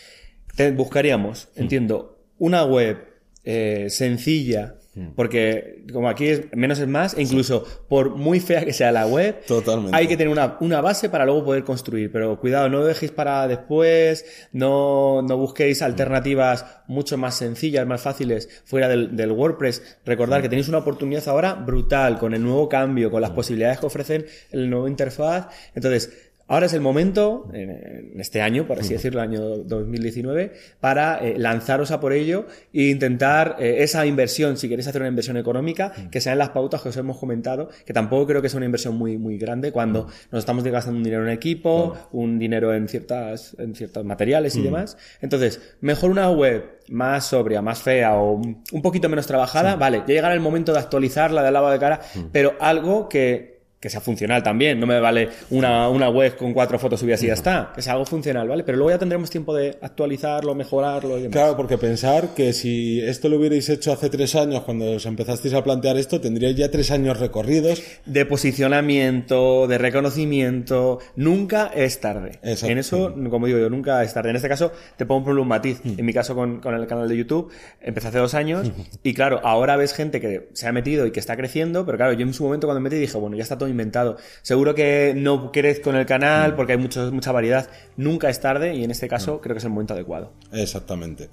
te 0.55 0.71
buscaríamos, 0.71 1.49
entiendo, 1.55 2.19
una 2.37 2.63
web 2.63 2.97
eh, 3.43 3.87
sencilla, 3.89 4.75
porque 5.15 5.83
como 5.91 6.07
aquí 6.07 6.27
es 6.27 6.55
menos 6.55 6.79
es 6.79 6.87
más, 6.87 7.15
e 7.15 7.21
incluso 7.23 7.65
por 7.89 8.15
muy 8.15 8.39
fea 8.39 8.63
que 8.63 8.73
sea 8.73 8.91
la 8.91 9.07
web, 9.07 9.43
Totalmente. 9.45 9.95
hay 9.97 10.07
que 10.07 10.17
tener 10.17 10.31
una, 10.31 10.57
una 10.59 10.81
base 10.81 11.09
para 11.09 11.25
luego 11.25 11.45
poder 11.45 11.63
construir. 11.63 12.11
Pero 12.11 12.39
cuidado, 12.39 12.69
no 12.69 12.79
lo 12.79 12.85
dejéis 12.85 13.11
para 13.11 13.47
después, 13.47 14.25
no, 14.51 15.21
no 15.21 15.37
busquéis 15.37 15.81
alternativas 15.81 16.65
mucho 16.87 17.17
más 17.17 17.35
sencillas, 17.35 17.87
más 17.87 18.01
fáciles 18.01 18.49
fuera 18.65 18.87
del, 18.87 19.15
del 19.15 19.31
WordPress. 19.31 19.97
Recordad 20.05 20.41
que 20.41 20.49
tenéis 20.49 20.69
una 20.69 20.79
oportunidad 20.79 21.27
ahora 21.27 21.53
brutal 21.55 22.19
con 22.19 22.33
el 22.33 22.43
nuevo 22.43 22.69
cambio, 22.69 23.09
con 23.09 23.21
las 23.21 23.31
posibilidades 23.31 23.79
que 23.79 23.85
ofrecen 23.87 24.25
el 24.51 24.69
nuevo 24.69 24.87
interfaz. 24.87 25.47
Entonces, 25.73 26.32
Ahora 26.47 26.65
es 26.65 26.73
el 26.73 26.81
momento, 26.81 27.49
en 27.53 28.19
este 28.19 28.41
año, 28.41 28.67
por 28.67 28.77
así 28.77 28.93
decirlo, 28.93 29.21
el 29.21 29.29
año 29.29 29.41
2019, 29.59 30.51
para 30.81 31.17
eh, 31.19 31.35
lanzaros 31.37 31.91
a 31.91 32.01
por 32.01 32.11
ello 32.11 32.47
e 32.73 32.89
intentar 32.89 33.55
eh, 33.59 33.77
esa 33.79 34.05
inversión, 34.05 34.57
si 34.57 34.67
queréis 34.67 34.87
hacer 34.87 35.01
una 35.01 35.07
inversión 35.07 35.37
económica, 35.37 35.93
que 36.11 36.19
sean 36.19 36.37
las 36.37 36.49
pautas 36.49 36.81
que 36.81 36.89
os 36.89 36.97
hemos 36.97 37.17
comentado, 37.17 37.69
que 37.85 37.93
tampoco 37.93 38.27
creo 38.27 38.41
que 38.41 38.49
sea 38.49 38.57
una 38.57 38.65
inversión 38.65 38.95
muy, 38.95 39.17
muy 39.17 39.37
grande 39.37 39.71
cuando 39.71 40.07
nos 40.31 40.39
estamos 40.39 40.65
gastando 40.65 40.97
un 40.97 41.03
dinero 41.03 41.23
en 41.23 41.29
equipo, 41.29 41.95
un 42.11 42.37
dinero 42.37 42.73
en 42.73 42.89
ciertas, 42.89 43.55
en 43.57 43.73
ciertos 43.73 44.03
materiales 44.03 44.57
y 44.57 44.61
demás. 44.61 44.97
Entonces, 45.21 45.61
mejor 45.79 46.11
una 46.11 46.29
web 46.29 46.79
más 46.89 47.25
sobria, 47.25 47.61
más 47.61 47.81
fea 47.81 48.15
o 48.15 48.33
un 48.33 48.81
poquito 48.81 49.07
menos 49.07 49.27
trabajada, 49.27 49.77
vale, 49.77 49.99
ya 49.99 50.07
llegará 50.13 50.33
el 50.33 50.41
momento 50.41 50.73
de 50.73 50.79
actualizarla 50.79 51.41
de 51.41 51.51
lado 51.51 51.69
de 51.69 51.79
cara, 51.79 52.01
pero 52.33 52.55
algo 52.59 53.07
que 53.07 53.52
que 53.83 53.89
sea 53.89 53.99
funcional 53.99 54.41
también. 54.41 54.79
No 54.79 54.87
me 54.87 54.97
vale 54.97 55.27
una, 55.49 55.89
una 55.89 56.07
web 56.07 56.37
con 56.37 56.53
cuatro 56.53 56.79
fotos 56.79 57.01
subidas 57.01 57.21
y 57.23 57.27
ya 57.27 57.33
está. 57.33 57.73
Que 57.75 57.81
sea 57.81 57.91
algo 57.91 58.05
funcional, 58.05 58.47
¿vale? 58.47 58.63
Pero 58.63 58.77
luego 58.77 58.91
ya 58.91 58.97
tendremos 58.97 59.29
tiempo 59.29 59.53
de 59.53 59.77
actualizarlo, 59.81 60.55
mejorarlo 60.55 61.17
y 61.17 61.23
demás. 61.23 61.33
Claro, 61.33 61.57
porque 61.57 61.77
pensar 61.77 62.29
que 62.33 62.53
si 62.53 63.01
esto 63.01 63.27
lo 63.27 63.35
hubierais 63.35 63.67
hecho 63.67 63.91
hace 63.91 64.09
tres 64.09 64.35
años, 64.35 64.61
cuando 64.61 64.89
os 64.93 65.05
empezasteis 65.05 65.53
a 65.53 65.61
plantear 65.65 65.97
esto, 65.97 66.21
tendríais 66.21 66.55
ya 66.55 66.71
tres 66.71 66.91
años 66.91 67.19
recorridos. 67.19 67.83
De 68.05 68.25
posicionamiento, 68.25 69.67
de 69.67 69.77
reconocimiento, 69.77 70.99
nunca 71.17 71.69
es 71.75 71.99
tarde. 71.99 72.39
Exacto. 72.41 72.71
En 72.71 72.77
eso, 72.77 73.13
como 73.29 73.47
digo 73.47 73.59
yo, 73.59 73.69
nunca 73.69 74.01
es 74.01 74.13
tarde. 74.13 74.29
En 74.29 74.37
este 74.37 74.47
caso, 74.47 74.71
te 74.95 75.05
pongo 75.05 75.31
un 75.31 75.45
matiz. 75.45 75.81
En 75.83 76.05
mi 76.05 76.13
caso, 76.13 76.35
con, 76.35 76.61
con 76.61 76.73
el 76.73 76.87
canal 76.87 77.09
de 77.09 77.17
YouTube, 77.17 77.51
empecé 77.81 78.07
hace 78.07 78.19
dos 78.19 78.33
años 78.33 78.71
y 79.03 79.13
claro, 79.13 79.41
ahora 79.43 79.75
ves 79.75 79.93
gente 79.93 80.21
que 80.21 80.47
se 80.53 80.69
ha 80.69 80.71
metido 80.71 81.05
y 81.05 81.11
que 81.11 81.19
está 81.19 81.35
creciendo, 81.35 81.85
pero 81.85 81.97
claro, 81.97 82.13
yo 82.13 82.25
en 82.25 82.33
su 82.33 82.45
momento 82.45 82.65
cuando 82.65 82.79
me 82.79 82.89
metí 82.89 82.97
dije, 82.97 83.17
bueno, 83.17 83.35
ya 83.35 83.43
está 83.43 83.57
todo 83.57 83.72
inventado. 83.73 84.17
Seguro 84.41 84.73
que 84.73 85.13
no 85.15 85.51
crezco 85.51 85.89
en 85.89 85.97
el 85.97 86.05
canal 86.05 86.55
porque 86.55 86.71
hay 86.73 86.77
mucho, 86.79 87.11
mucha 87.11 87.31
variedad. 87.31 87.69
Nunca 87.97 88.29
es 88.29 88.39
tarde 88.39 88.73
y 88.75 88.83
en 88.83 88.91
este 88.91 89.07
caso 89.07 89.41
creo 89.41 89.53
que 89.53 89.59
es 89.59 89.65
el 89.65 89.71
momento 89.71 89.93
adecuado. 89.93 90.31
Exactamente. 90.53 91.29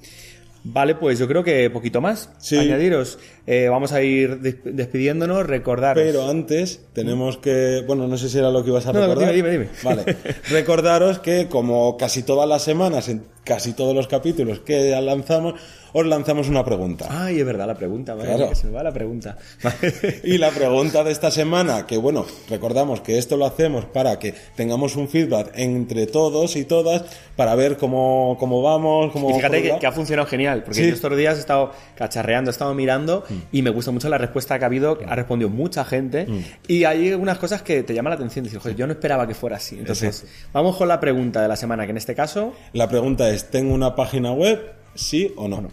Vale, 0.62 0.94
pues 0.94 1.18
yo 1.18 1.26
creo 1.26 1.42
que 1.42 1.70
poquito 1.70 2.03
más. 2.03 2.29
Sí. 2.38 2.59
Añadiros. 2.59 3.18
Eh, 3.46 3.68
vamos 3.70 3.92
a 3.92 4.03
ir 4.03 4.40
des- 4.40 4.57
despidiéndonos. 4.62 5.46
Recordaros. 5.46 6.03
Pero 6.05 6.29
antes 6.29 6.83
tenemos 6.92 7.38
que, 7.38 7.83
bueno, 7.87 8.07
no 8.07 8.18
sé 8.18 8.29
si 8.29 8.37
era 8.38 8.50
lo 8.50 8.62
que 8.62 8.68
ibas 8.68 8.87
a 8.87 8.92
No, 8.92 9.00
recordar. 9.00 9.33
dime, 9.35 9.50
dime, 9.50 9.64
dime. 9.64 9.68
Vale. 9.83 10.16
Recordaros 10.50 11.18
que 11.20 11.46
como 11.48 11.96
casi 11.96 12.22
todas 12.24 12.46
las 12.46 12.62
semanas, 12.62 13.09
en 13.09 13.24
casi 13.44 13.72
todos 13.72 13.94
los 13.94 14.07
capítulos 14.07 14.61
que 14.61 14.90
lanzamos, 15.00 15.55
os 15.92 16.07
lanzamos 16.07 16.48
una 16.48 16.64
pregunta. 16.64 17.07
Ay, 17.11 17.40
es 17.40 17.44
verdad, 17.46 17.66
la 17.66 17.74
pregunta, 17.74 18.14
madre 18.14 18.35
Claro. 18.35 18.50
que 18.50 18.55
se 18.55 18.66
me 18.68 18.74
va 18.74 18.83
la 18.85 18.92
pregunta. 18.92 19.37
Y 20.24 20.38
la 20.38 20.50
pregunta 20.50 21.03
de 21.03 21.11
esta 21.11 21.31
semana, 21.31 21.87
que 21.87 21.96
bueno, 21.96 22.26
recordamos 22.48 23.00
que 23.00 23.18
esto 23.18 23.37
lo 23.37 23.46
hacemos 23.46 23.87
para 23.87 24.18
que 24.18 24.35
tengamos 24.55 24.94
un 24.96 25.09
feedback 25.09 25.50
entre 25.55 26.07
todos 26.07 26.55
y 26.57 26.64
todas, 26.64 27.03
para 27.35 27.55
ver 27.55 27.76
cómo, 27.76 28.37
cómo 28.38 28.62
vamos, 28.62 29.11
cómo... 29.12 29.31
Y 29.31 29.35
fíjate 29.35 29.62
que, 29.62 29.79
que 29.79 29.87
ha 29.87 29.92
funcionado 29.92 30.29
genial, 30.29 30.62
porque 30.62 30.81
Sí. 30.81 30.87
yo 30.88 30.94
estos 30.94 31.16
días 31.16 31.37
he 31.37 31.40
estado 31.40 31.72
cacharreando, 31.96 32.50
he 32.50 32.53
estado 32.53 32.74
mirando 32.74 33.24
y 33.50 33.62
me 33.62 33.70
gusta 33.70 33.90
mucho 33.90 34.09
la 34.09 34.18
respuesta 34.18 34.59
que 34.59 34.64
ha 34.64 34.66
habido, 34.66 34.98
ha 35.09 35.14
respondido 35.16 35.48
mucha 35.50 35.85
gente 35.85 36.26
y 36.68 36.85
hay 36.85 37.12
unas 37.14 37.38
cosas 37.38 37.62
que 37.62 37.83
te 37.83 37.94
llaman 37.94 38.11
la 38.11 38.16
atención, 38.16 38.44
dices, 38.44 38.61
"Joder, 38.62 38.76
yo 38.76 38.87
no 38.87 38.92
esperaba 38.92 39.26
que 39.26 39.35
fuera 39.35 39.57
así. 39.57 39.79
Entonces, 39.79 40.24
vamos 40.53 40.76
con 40.76 40.87
la 40.87 41.00
pregunta 41.00 41.42
de 41.42 41.48
la 41.48 41.57
semana, 41.57 41.85
que 41.87 41.90
en 41.90 41.96
este 41.96 42.14
caso, 42.14 42.53
La 42.74 42.88
pregunta 42.88 43.30
es, 43.31 43.51
¿tengo 43.51 43.75
una 43.75 43.95
página 43.95 44.33
web? 44.33 44.61
¿Sí 44.95 45.33
o 45.37 45.49
no? 45.49 45.69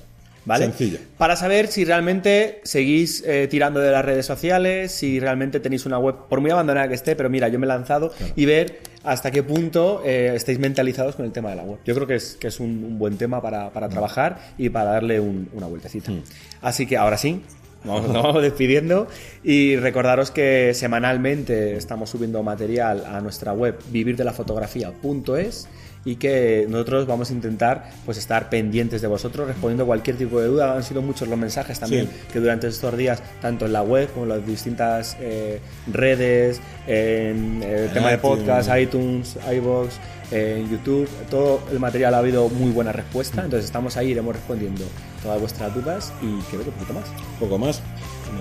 ¿vale? 0.45 0.63
Sencillo. 0.65 0.99
Para 1.17 1.35
saber 1.35 1.67
si 1.67 1.83
realmente 1.83 2.61
seguís 2.63 3.21
eh, 3.27 3.47
tirando 3.49 3.81
de 3.81 3.91
las 3.91 4.05
redes 4.05 4.25
sociales, 4.25 4.93
si 4.93 5.19
realmente 5.19 5.59
tenéis 5.59 5.85
una 5.85 5.99
web, 5.99 6.15
por 6.29 6.39
muy 6.39 6.51
abandonada 6.51 6.87
que 6.87 6.93
esté, 6.95 7.17
pero 7.17 7.29
mira, 7.29 7.49
yo 7.49 7.59
me 7.59 7.65
he 7.65 7.67
lanzado 7.67 8.13
y 8.35 8.45
ver 8.45 8.79
hasta 9.03 9.29
qué 9.29 9.43
punto 9.43 10.01
eh, 10.05 10.31
estáis 10.35 10.57
mentalizados 10.59 11.15
con 11.17 11.25
el 11.25 11.33
tema 11.33 11.49
de 11.49 11.57
la 11.57 11.63
web. 11.63 11.79
Yo 11.85 11.93
creo 11.95 12.07
que 12.07 12.15
es, 12.15 12.37
que 12.39 12.47
es 12.47 12.61
un, 12.61 12.81
un 12.85 12.97
buen 12.97 13.17
tema 13.17 13.41
para, 13.41 13.71
para 13.71 13.89
trabajar 13.89 14.39
y 14.57 14.69
para 14.69 14.91
darle 14.91 15.19
un- 15.19 15.49
una 15.51 15.67
vueltecita. 15.67 16.13
Así 16.61 16.85
que 16.85 16.95
ahora 16.95 17.17
sí. 17.17 17.41
Nos 17.83 18.11
vamos 18.11 18.41
despidiendo 18.41 19.07
y 19.43 19.75
recordaros 19.75 20.31
que 20.31 20.73
semanalmente 20.73 21.75
estamos 21.77 22.09
subiendo 22.09 22.41
material 22.41 23.05
a 23.05 23.21
nuestra 23.21 23.53
web 23.53 23.77
vivirdelafotografía.es 23.91 25.67
y 26.07 26.15
que 26.15 26.65
nosotros 26.69 27.05
vamos 27.05 27.29
a 27.29 27.33
intentar 27.33 27.89
pues 28.05 28.17
estar 28.17 28.49
pendientes 28.49 29.01
de 29.01 29.07
vosotros 29.07 29.45
respondiendo 29.47 29.85
cualquier 29.85 30.15
tipo 30.15 30.39
de 30.39 30.47
duda 30.47 30.73
han 30.75 30.83
sido 30.83 31.01
muchos 31.01 31.27
los 31.27 31.37
mensajes 31.37 31.79
también 31.79 32.07
Sí. 32.07 32.13
que 32.31 32.39
durante 32.39 32.67
estos 32.67 32.95
días 32.95 33.21
tanto 33.41 33.65
en 33.65 33.73
la 33.73 33.81
web 33.83 34.09
como 34.13 34.23
en 34.23 34.29
las 34.29 34.47
distintas 34.47 35.17
eh, 35.19 35.59
redes 35.91 36.61
en 36.87 37.61
eh, 37.61 37.85
el 37.87 37.91
tema 37.93 38.09
de 38.11 38.17
podcast 38.19 38.69
iTunes 38.79 39.35
iBox 39.53 39.95
en 40.31 40.69
YouTube 40.69 41.09
todo 41.29 41.59
el 41.71 41.79
material 41.79 42.13
ha 42.13 42.19
habido 42.19 42.47
muy 42.49 42.71
buena 42.71 42.91
respuesta 42.93 43.43
entonces 43.43 43.65
estamos 43.65 43.97
ahí 43.97 44.09
iremos 44.11 44.33
respondiendo 44.35 44.85
todas 45.23 45.39
vuestras 45.41 45.73
dudas 45.75 46.13
y 46.21 46.39
creo 46.49 46.61
que 46.63 46.69
un 46.69 46.75
poquito 46.75 46.93
más 46.93 47.03
Poco 47.39 47.57
más. 47.57 47.81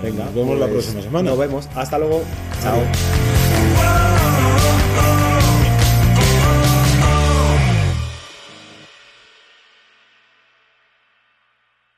venga 0.01 0.23
Nos 0.25 0.35
vemos 0.35 0.59
la 0.59 0.67
pues, 0.67 0.85
próxima 0.85 1.01
semana. 1.03 1.29
nos 1.31 1.39
vemos 1.39 1.67
hasta 1.75 1.97
luego 1.97 2.21
chao 2.63 2.75
Adiós. 2.75 3.36